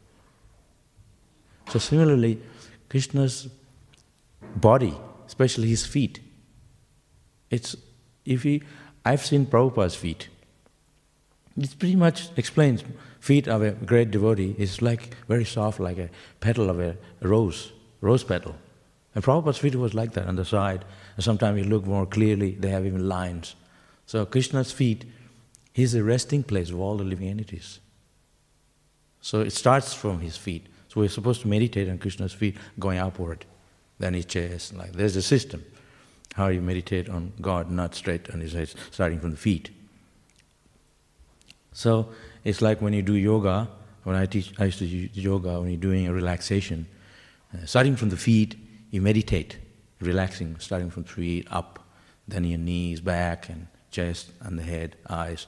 So 1.68 1.78
similarly, 1.78 2.40
Krishna's 2.88 3.48
body, 4.56 4.94
especially 5.26 5.68
his 5.68 5.86
feet, 5.86 6.20
it's 7.50 7.76
if 8.24 8.42
he 8.42 8.62
I've 9.04 9.24
seen 9.24 9.46
Prabhupada's 9.46 9.94
feet. 9.94 10.28
It 11.56 11.78
pretty 11.78 11.96
much 11.96 12.30
explains 12.36 12.84
feet 13.20 13.48
of 13.48 13.62
a 13.62 13.72
great 13.72 14.10
devotee 14.10 14.54
is 14.58 14.80
like 14.80 15.16
very 15.28 15.44
soft, 15.44 15.80
like 15.80 15.98
a 15.98 16.08
petal 16.40 16.70
of 16.70 16.80
a 16.80 16.96
rose, 17.20 17.72
rose 18.00 18.24
petal. 18.24 18.54
And 19.14 19.22
Prabhupada's 19.22 19.58
feet 19.58 19.74
was 19.74 19.94
like 19.94 20.12
that 20.12 20.26
on 20.26 20.36
the 20.36 20.44
side. 20.44 20.84
And 21.16 21.24
sometimes 21.24 21.58
you 21.58 21.64
look 21.64 21.84
more 21.86 22.06
clearly, 22.06 22.52
they 22.52 22.70
have 22.70 22.86
even 22.86 23.08
lines. 23.08 23.54
So 24.06 24.24
Krishna's 24.24 24.72
feet 24.72 25.04
is 25.74 25.92
the 25.92 26.02
resting 26.02 26.42
place 26.42 26.70
of 26.70 26.80
all 26.80 26.96
the 26.96 27.04
living 27.04 27.28
entities. 27.28 27.80
So 29.20 29.40
it 29.40 29.52
starts 29.52 29.94
from 29.94 30.20
his 30.20 30.36
feet. 30.36 30.66
So 30.88 31.00
we're 31.00 31.08
supposed 31.08 31.42
to 31.42 31.48
meditate 31.48 31.88
on 31.88 31.98
Krishna's 31.98 32.32
feet 32.32 32.56
going 32.78 32.98
upward. 32.98 33.44
Then 33.98 34.14
his 34.14 34.26
chest, 34.26 34.74
like 34.74 34.92
there's 34.92 35.16
a 35.16 35.22
system. 35.22 35.64
How 36.34 36.48
you 36.48 36.60
meditate 36.60 37.08
on 37.08 37.32
God, 37.40 37.70
not 37.70 37.94
straight 37.94 38.30
on 38.30 38.40
his 38.40 38.54
head, 38.54 38.72
starting 38.90 39.20
from 39.20 39.32
the 39.32 39.36
feet. 39.36 39.70
So 41.72 42.08
it's 42.44 42.62
like 42.62 42.80
when 42.80 42.92
you 42.92 43.02
do 43.02 43.14
yoga, 43.14 43.68
when 44.04 44.16
I 44.16 44.26
teach 44.26 44.52
I 44.58 44.66
used 44.66 44.78
to 44.78 44.86
do 44.86 45.08
yoga, 45.12 45.60
when 45.60 45.70
you're 45.70 45.80
doing 45.80 46.06
a 46.06 46.12
relaxation, 46.12 46.86
uh, 47.54 47.66
starting 47.66 47.96
from 47.96 48.10
the 48.10 48.16
feet, 48.16 48.56
you 48.90 49.00
meditate, 49.00 49.58
relaxing, 50.00 50.56
starting 50.58 50.90
from 50.90 51.04
feet 51.04 51.46
up, 51.50 51.78
then 52.28 52.44
your 52.44 52.58
knees, 52.58 53.00
back, 53.00 53.48
and 53.48 53.66
chest, 53.90 54.30
and 54.40 54.58
the 54.58 54.62
head, 54.62 54.96
eyes, 55.08 55.46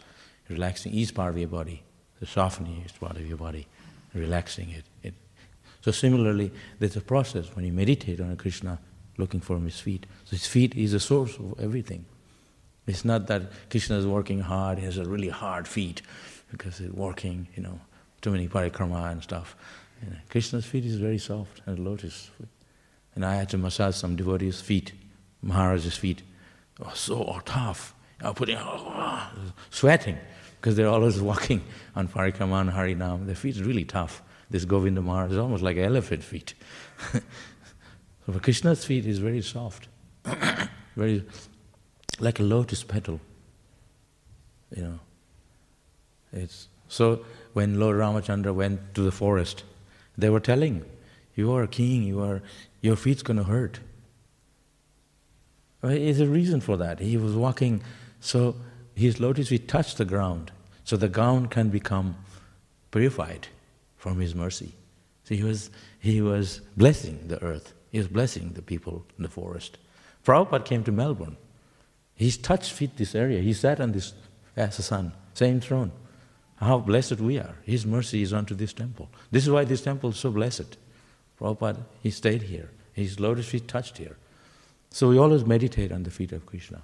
relaxing 0.48 0.92
each 0.92 1.14
part 1.14 1.30
of 1.30 1.38
your 1.38 1.48
body, 1.48 1.82
the 2.20 2.26
softening 2.26 2.82
each 2.84 2.98
part 3.00 3.16
of 3.16 3.26
your 3.26 3.36
body, 3.36 3.66
relaxing 4.14 4.70
it. 4.70 4.84
it. 5.02 5.14
So 5.80 5.90
similarly, 5.90 6.50
there's 6.78 6.96
a 6.96 7.00
process 7.00 7.54
when 7.54 7.64
you 7.64 7.72
meditate 7.72 8.20
on 8.20 8.30
a 8.30 8.36
Krishna, 8.36 8.78
looking 9.16 9.40
for 9.40 9.58
his 9.58 9.80
feet. 9.80 10.06
So 10.24 10.30
his 10.30 10.46
feet 10.46 10.74
is 10.74 10.92
the 10.92 11.00
source 11.00 11.36
of 11.36 11.54
everything. 11.60 12.06
It's 12.86 13.04
not 13.04 13.26
that 13.28 13.42
Krishna 13.70 13.96
is 13.96 14.06
working 14.06 14.40
hard, 14.40 14.78
he 14.78 14.84
has 14.84 14.98
a 14.98 15.04
really 15.04 15.30
hard 15.30 15.66
feet 15.66 16.02
because 16.50 16.78
he's 16.78 16.90
working, 16.90 17.48
you 17.56 17.62
know, 17.62 17.80
too 18.20 18.30
many 18.30 18.48
parikrama 18.48 19.10
and 19.10 19.22
stuff. 19.22 19.56
You 20.02 20.10
know, 20.10 20.16
Krishna's 20.28 20.66
feet 20.66 20.84
is 20.84 20.96
very 20.96 21.18
soft 21.18 21.62
and 21.66 21.78
lotus. 21.78 22.30
Feet. 22.38 22.48
And 23.14 23.24
I 23.24 23.36
had 23.36 23.48
to 23.50 23.58
massage 23.58 23.96
some 23.96 24.16
devotees' 24.16 24.60
feet, 24.60 24.92
Maharaj's 25.40 25.96
feet. 25.96 26.22
Oh, 26.82 26.92
so 26.94 27.40
tough. 27.44 27.94
I 28.20 28.28
was 28.28 28.34
putting, 28.36 28.56
oh, 28.56 28.62
ah, 28.88 29.32
sweating, 29.70 30.18
because 30.60 30.76
they're 30.76 30.88
always 30.88 31.20
walking 31.30 31.62
on 31.94 32.08
Parikrama 32.08 32.62
and 32.62 32.70
Harinam. 32.70 33.26
Their 33.26 33.34
feet 33.34 33.58
are 33.60 33.64
really 33.64 33.84
tough. 33.84 34.22
This 34.50 34.64
Govinda 34.64 35.00
Maharaj 35.00 35.32
is 35.32 35.38
almost 35.38 35.62
like 35.62 35.76
elephant 35.76 36.22
feet. 36.22 36.54
so 38.26 38.38
Krishna's 38.38 38.84
feet 38.84 39.06
is 39.06 39.18
very 39.18 39.42
soft, 39.42 39.88
very 40.96 41.24
like 42.20 42.40
a 42.40 42.42
lotus 42.42 42.82
petal. 42.82 43.20
You 44.74 44.82
know. 44.82 45.00
It's 46.32 46.68
so 46.88 47.24
when 47.52 47.78
Lord 47.78 47.96
Ramachandra 47.96 48.54
went 48.54 48.94
to 48.94 49.02
the 49.02 49.12
forest, 49.12 49.64
they 50.16 50.30
were 50.30 50.40
telling, 50.40 50.84
You 51.34 51.52
are 51.52 51.62
a 51.62 51.68
king, 51.68 52.02
you 52.02 52.20
are 52.22 52.42
your 52.80 52.96
feet's 52.96 53.22
going 53.22 53.38
to 53.38 53.44
hurt. 53.44 53.80
There's 55.80 56.20
a 56.20 56.26
reason 56.26 56.60
for 56.60 56.76
that. 56.76 57.00
He 57.00 57.16
was 57.16 57.34
walking, 57.34 57.82
so 58.20 58.56
his 58.94 59.20
lotus 59.20 59.48
feet 59.48 59.68
touched 59.68 59.98
the 59.98 60.04
ground, 60.04 60.50
so 60.84 60.96
the 60.96 61.08
ground 61.08 61.50
can 61.50 61.68
become 61.68 62.16
purified 62.90 63.48
from 63.96 64.20
his 64.20 64.34
mercy. 64.34 64.72
So 65.24 65.34
he 65.34 65.42
was, 65.42 65.70
he 65.98 66.20
was 66.20 66.60
blessing 66.76 67.28
the 67.28 67.42
earth, 67.42 67.72
he 67.94 67.98
was 67.98 68.08
blessing 68.08 68.54
the 68.54 68.60
people 68.60 69.06
in 69.16 69.22
the 69.22 69.28
forest. 69.28 69.78
Prabhupada 70.24 70.64
came 70.64 70.82
to 70.82 70.90
Melbourne. 70.90 71.36
He's 72.16 72.36
touched 72.36 72.72
feet 72.72 72.96
this 72.96 73.14
area. 73.14 73.40
He 73.40 73.52
sat 73.52 73.80
on 73.80 73.92
this 73.92 74.14
as 74.56 74.80
a 74.80 74.82
son, 74.82 75.12
same 75.32 75.60
throne. 75.60 75.92
How 76.56 76.78
blessed 76.78 77.20
we 77.20 77.38
are. 77.38 77.54
His 77.62 77.86
mercy 77.86 78.22
is 78.22 78.32
unto 78.32 78.52
this 78.52 78.72
temple. 78.72 79.10
This 79.30 79.44
is 79.44 79.50
why 79.50 79.62
this 79.62 79.80
temple 79.80 80.10
is 80.10 80.16
so 80.16 80.32
blessed. 80.32 80.76
Prabhupada, 81.40 81.84
he 82.02 82.10
stayed 82.10 82.42
here. 82.42 82.72
His 82.94 83.20
lotus 83.20 83.46
feet 83.46 83.68
touched 83.68 83.98
here. 83.98 84.16
So 84.90 85.08
we 85.08 85.16
always 85.16 85.44
meditate 85.44 85.92
on 85.92 86.02
the 86.02 86.10
feet 86.10 86.32
of 86.32 86.46
Krishna. 86.46 86.82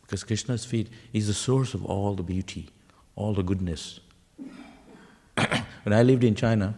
Because 0.00 0.24
Krishna's 0.24 0.64
feet 0.64 0.88
is 1.12 1.28
the 1.28 1.32
source 1.32 1.74
of 1.74 1.84
all 1.86 2.16
the 2.16 2.24
beauty, 2.24 2.70
all 3.14 3.34
the 3.34 3.44
goodness. 3.44 4.00
when 5.36 5.92
I 5.92 6.02
lived 6.02 6.24
in 6.24 6.34
China, 6.34 6.74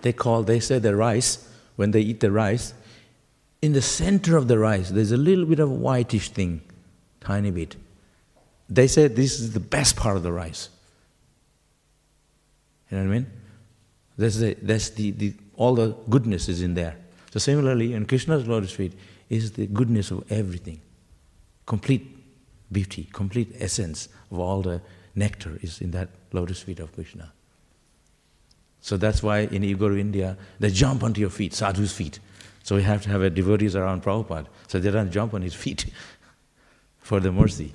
they 0.00 0.14
call, 0.14 0.42
they 0.42 0.58
say 0.58 0.78
the 0.78 0.96
rice, 0.96 1.51
when 1.76 1.90
they 1.90 2.00
eat 2.00 2.20
the 2.20 2.30
rice, 2.30 2.74
in 3.60 3.72
the 3.72 3.82
center 3.82 4.36
of 4.36 4.48
the 4.48 4.58
rice, 4.58 4.90
there's 4.90 5.12
a 5.12 5.16
little 5.16 5.44
bit 5.44 5.60
of 5.60 5.70
whitish 5.70 6.30
thing, 6.30 6.60
tiny 7.20 7.50
bit. 7.50 7.76
They 8.68 8.88
say 8.88 9.08
this 9.08 9.38
is 9.38 9.52
the 9.52 9.60
best 9.60 9.96
part 9.96 10.16
of 10.16 10.22
the 10.22 10.32
rice. 10.32 10.68
You 12.90 12.98
know 12.98 13.04
what 13.04 13.10
I 13.10 13.14
mean? 13.18 13.26
That's 14.18 14.38
the, 14.38 14.54
that's 14.60 14.90
the, 14.90 15.10
the, 15.12 15.34
all 15.56 15.74
the 15.74 15.94
goodness 16.10 16.48
is 16.48 16.60
in 16.60 16.74
there. 16.74 16.96
So 17.30 17.38
similarly, 17.38 17.94
in 17.94 18.04
Krishna's 18.06 18.46
lotus 18.46 18.72
feet 18.72 18.92
is 19.30 19.52
the 19.52 19.66
goodness 19.66 20.10
of 20.10 20.30
everything. 20.30 20.80
Complete 21.64 22.16
beauty, 22.70 23.08
complete 23.12 23.54
essence 23.58 24.08
of 24.30 24.38
all 24.38 24.60
the 24.62 24.82
nectar 25.14 25.58
is 25.62 25.80
in 25.80 25.92
that 25.92 26.08
lotus 26.32 26.60
feet 26.60 26.80
of 26.80 26.92
Krishna. 26.92 27.32
So 28.82 28.96
that's 28.96 29.22
why 29.22 29.40
in 29.40 29.62
to 29.62 29.96
India, 29.96 30.36
they 30.58 30.70
jump 30.70 31.04
onto 31.04 31.20
your 31.20 31.30
feet, 31.30 31.54
sadhu's 31.54 31.92
feet. 31.92 32.18
So 32.64 32.76
we 32.76 32.82
have 32.82 33.00
to 33.02 33.08
have 33.10 33.22
a 33.22 33.30
devotees 33.30 33.74
around 33.76 34.02
Prabhupada. 34.02 34.46
So 34.66 34.80
they 34.80 34.90
don't 34.90 35.10
jump 35.10 35.34
on 35.34 35.42
his 35.42 35.54
feet 35.54 35.86
for 36.98 37.20
the 37.20 37.32
mercy. 37.32 37.72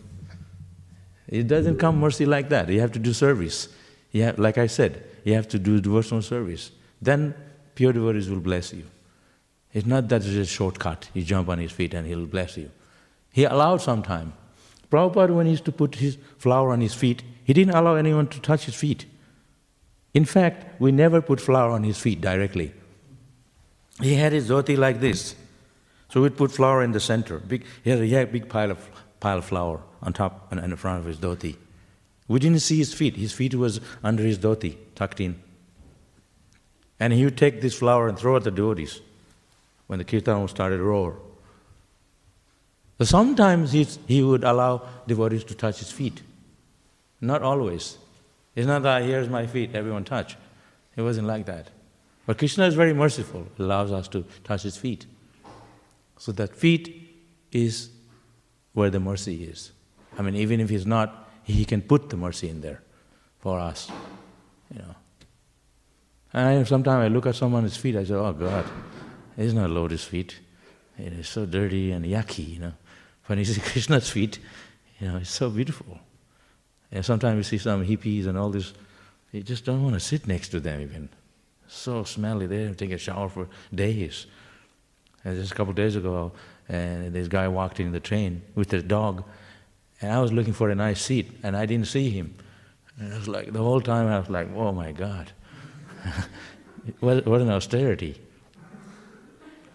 It 1.27 1.47
doesn't 1.47 1.77
come 1.77 1.99
mercy 1.99 2.25
like 2.25 2.49
that. 2.49 2.69
You 2.69 2.81
have 2.81 2.91
to 2.91 2.99
do 2.99 3.13
service. 3.13 3.69
You 4.11 4.23
have, 4.23 4.37
like 4.37 4.57
I 4.57 4.67
said, 4.67 5.03
you 5.23 5.33
have 5.33 5.47
to 5.49 5.59
do 5.59 5.79
devotional 5.79 6.21
service. 6.21 6.71
Then 7.01 7.33
pure 7.75 7.93
devotees 7.93 8.29
will 8.29 8.41
bless 8.41 8.73
you. 8.73 8.83
It's 9.73 9.85
not 9.85 10.09
that 10.09 10.25
it's 10.25 10.35
a 10.35 10.45
shortcut. 10.45 11.09
You 11.13 11.23
jump 11.23 11.47
on 11.47 11.59
his 11.59 11.71
feet 11.71 11.93
and 11.93 12.05
he'll 12.05 12.25
bless 12.25 12.57
you. 12.57 12.69
He 13.31 13.45
allowed 13.45 13.81
some 13.81 14.03
time. 14.03 14.33
Prabhupada, 14.91 15.33
when 15.33 15.45
he 15.45 15.51
used 15.51 15.65
to 15.65 15.71
put 15.71 15.95
his 15.95 16.17
flower 16.37 16.71
on 16.71 16.81
his 16.81 16.93
feet, 16.93 17.23
he 17.43 17.53
didn't 17.53 17.75
allow 17.75 17.95
anyone 17.95 18.27
to 18.27 18.41
touch 18.41 18.65
his 18.65 18.75
feet. 18.75 19.05
In 20.13 20.25
fact, 20.25 20.79
we 20.79 20.91
never 20.91 21.21
put 21.21 21.39
flower 21.39 21.71
on 21.71 21.83
his 21.83 21.97
feet 21.97 22.21
directly. 22.21 22.73
He 24.01 24.15
had 24.15 24.31
his 24.31 24.49
dhoti 24.49 24.77
like 24.77 24.99
this. 24.99 25.35
So 26.09 26.21
we'd 26.21 26.37
put 26.37 26.51
flower 26.51 26.83
in 26.83 26.91
the 26.91 26.99
center. 26.99 27.39
Big, 27.39 27.65
he 27.83 27.89
had 27.89 27.99
a 28.01 28.31
big 28.31 28.49
pile 28.49 28.71
of, 28.71 28.89
pile 29.19 29.39
of 29.39 29.45
flower 29.45 29.81
on 30.01 30.13
top 30.13 30.51
and 30.51 30.59
in 30.59 30.75
front 30.75 30.99
of 30.99 31.05
his 31.05 31.17
dhoti. 31.17 31.57
We 32.27 32.39
didn't 32.39 32.59
see 32.59 32.77
his 32.77 32.93
feet. 32.93 33.15
His 33.15 33.33
feet 33.33 33.55
was 33.55 33.79
under 34.03 34.23
his 34.23 34.37
dhoti, 34.37 34.77
tucked 34.95 35.19
in. 35.19 35.41
And 36.99 37.13
he 37.13 37.23
would 37.25 37.37
take 37.37 37.61
this 37.61 37.77
flower 37.77 38.07
and 38.07 38.17
throw 38.17 38.35
at 38.35 38.43
the 38.43 38.51
devotees 38.51 39.01
when 39.87 39.99
the 39.99 40.05
kirtan 40.05 40.47
started 40.47 40.77
to 40.77 40.83
roar. 40.83 41.17
So 42.97 43.05
sometimes 43.05 43.71
he 43.71 44.23
would 44.23 44.43
allow 44.43 44.87
devotees 45.05 45.43
to 45.45 45.55
touch 45.55 45.79
his 45.79 45.91
feet. 45.91 46.21
Not 47.21 47.43
always. 47.43 47.97
It's 48.57 48.65
not 48.65 48.81
that 48.81 49.03
here's 49.03 49.29
my 49.29 49.45
feet, 49.45 49.75
everyone 49.75 50.03
touch. 50.03 50.35
It 50.95 51.03
wasn't 51.03 51.27
like 51.27 51.45
that. 51.45 51.69
But 52.25 52.39
Krishna 52.39 52.65
is 52.65 52.73
very 52.73 52.91
merciful, 52.91 53.47
allows 53.59 53.91
us 53.91 54.07
to 54.07 54.25
touch 54.43 54.63
his 54.63 54.75
feet. 54.75 55.05
So 56.17 56.31
that 56.31 56.55
feet 56.55 57.07
is 57.51 57.91
where 58.73 58.89
the 58.89 58.99
mercy 58.99 59.43
is. 59.43 59.73
I 60.17 60.23
mean, 60.23 60.33
even 60.33 60.59
if 60.59 60.71
he's 60.71 60.87
not, 60.87 61.29
he 61.43 61.65
can 61.65 61.83
put 61.83 62.09
the 62.09 62.17
mercy 62.17 62.49
in 62.49 62.61
there 62.61 62.81
for 63.37 63.59
us. 63.59 63.91
You 64.73 64.79
know. 64.79 64.95
And 66.33 66.67
sometimes 66.67 67.05
I 67.05 67.09
look 67.09 67.27
at 67.27 67.35
someone's 67.35 67.77
feet, 67.77 67.95
I 67.95 68.05
say, 68.05 68.15
oh 68.15 68.33
God, 68.33 68.65
it's 69.37 69.53
not 69.53 69.69
lotus 69.69 70.03
feet. 70.03 70.39
It 70.97 71.13
is 71.13 71.29
so 71.29 71.45
dirty 71.45 71.91
and 71.91 72.03
yucky, 72.03 72.53
you 72.55 72.59
know. 72.59 72.73
When 73.27 73.37
you 73.37 73.45
see 73.45 73.61
Krishna's 73.71 74.09
feet, 74.09 74.39
you 74.99 75.09
know, 75.09 75.17
it's 75.17 75.29
so 75.29 75.51
beautiful. 75.51 75.99
And 76.91 77.03
sometimes 77.03 77.37
you 77.37 77.43
see 77.43 77.57
some 77.57 77.85
hippies 77.85 78.27
and 78.27 78.37
all 78.37 78.49
this, 78.49 78.73
you 79.31 79.43
just 79.43 79.65
don't 79.65 79.83
want 79.83 79.93
to 79.95 79.99
sit 79.99 80.27
next 80.27 80.49
to 80.49 80.59
them 80.59 80.81
even. 80.81 81.09
So 81.67 82.03
smelly, 82.03 82.47
they 82.47 82.71
take 82.73 82.91
a 82.91 82.97
shower 82.97 83.29
for 83.29 83.47
days. 83.73 84.25
And 85.23 85.37
just 85.37 85.51
a 85.51 85.55
couple 85.55 85.71
of 85.71 85.75
days 85.75 85.95
ago, 85.95 86.31
and 86.69 87.13
this 87.13 87.27
guy 87.27 87.47
walked 87.47 87.79
in 87.79 87.91
the 87.91 87.99
train 87.99 88.41
with 88.55 88.71
his 88.71 88.83
dog, 88.83 89.23
and 90.01 90.11
I 90.11 90.21
was 90.21 90.31
looking 90.31 90.53
for 90.53 90.69
a 90.69 90.75
nice 90.75 91.01
seat, 91.01 91.31
and 91.43 91.57
I 91.57 91.65
didn't 91.65 91.87
see 91.87 92.09
him. 92.09 92.35
And 92.99 93.13
I 93.13 93.17
was 93.17 93.27
like, 93.27 93.51
the 93.51 93.59
whole 93.59 93.81
time 93.81 94.07
I 94.07 94.19
was 94.19 94.29
like, 94.29 94.47
oh 94.55 94.71
my 94.71 94.91
God. 94.91 95.31
what, 96.99 97.25
what 97.25 97.41
an 97.41 97.49
austerity. 97.49 98.19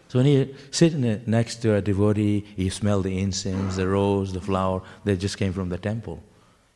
So 0.08 0.18
when 0.18 0.26
you 0.26 0.54
sit 0.70 0.94
next 1.26 1.56
to 1.56 1.74
a 1.74 1.80
devotee, 1.80 2.44
you 2.56 2.70
smell 2.70 3.00
the 3.00 3.18
incense, 3.18 3.76
the 3.76 3.88
rose, 3.88 4.32
the 4.32 4.40
flower 4.40 4.82
that 5.04 5.16
just 5.16 5.38
came 5.38 5.52
from 5.52 5.70
the 5.70 5.78
temple. 5.78 6.22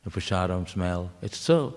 The 0.07 0.13
prasadam 0.13 0.69
smell. 0.69 1.11
It's 1.21 1.37
so 1.37 1.75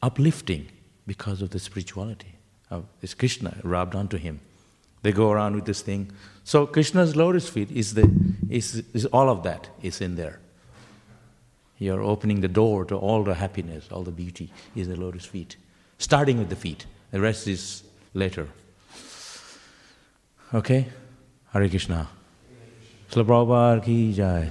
uplifting 0.00 0.68
because 1.08 1.42
of 1.42 1.50
the 1.50 1.58
spirituality 1.58 2.36
of 2.70 2.84
this 3.00 3.14
Krishna 3.14 3.56
rubbed 3.64 3.96
onto 3.96 4.16
him. 4.16 4.40
They 5.02 5.10
go 5.10 5.32
around 5.32 5.56
with 5.56 5.64
this 5.64 5.82
thing. 5.82 6.12
So 6.44 6.66
Krishna's 6.66 7.16
lotus 7.16 7.48
feet 7.48 7.72
is 7.72 7.94
the 7.94 8.08
is, 8.48 8.84
is 8.92 9.06
all 9.06 9.28
of 9.28 9.42
that 9.42 9.70
is 9.82 10.00
in 10.00 10.14
there. 10.14 10.38
You're 11.78 12.00
opening 12.00 12.42
the 12.42 12.48
door 12.48 12.84
to 12.84 12.96
all 12.96 13.24
the 13.24 13.34
happiness, 13.34 13.88
all 13.90 14.04
the 14.04 14.12
beauty 14.12 14.52
is 14.76 14.86
the 14.86 14.96
lotus 14.96 15.24
feet. 15.24 15.56
Starting 15.98 16.38
with 16.38 16.50
the 16.50 16.56
feet. 16.56 16.86
The 17.10 17.20
rest 17.20 17.48
is 17.48 17.82
later. 18.14 18.46
Okay? 20.54 20.86
Hare 21.52 21.68
Krishna. 21.68 22.08
Prabhupada 23.10 23.84
ki 23.84 24.12
jai. 24.12 24.50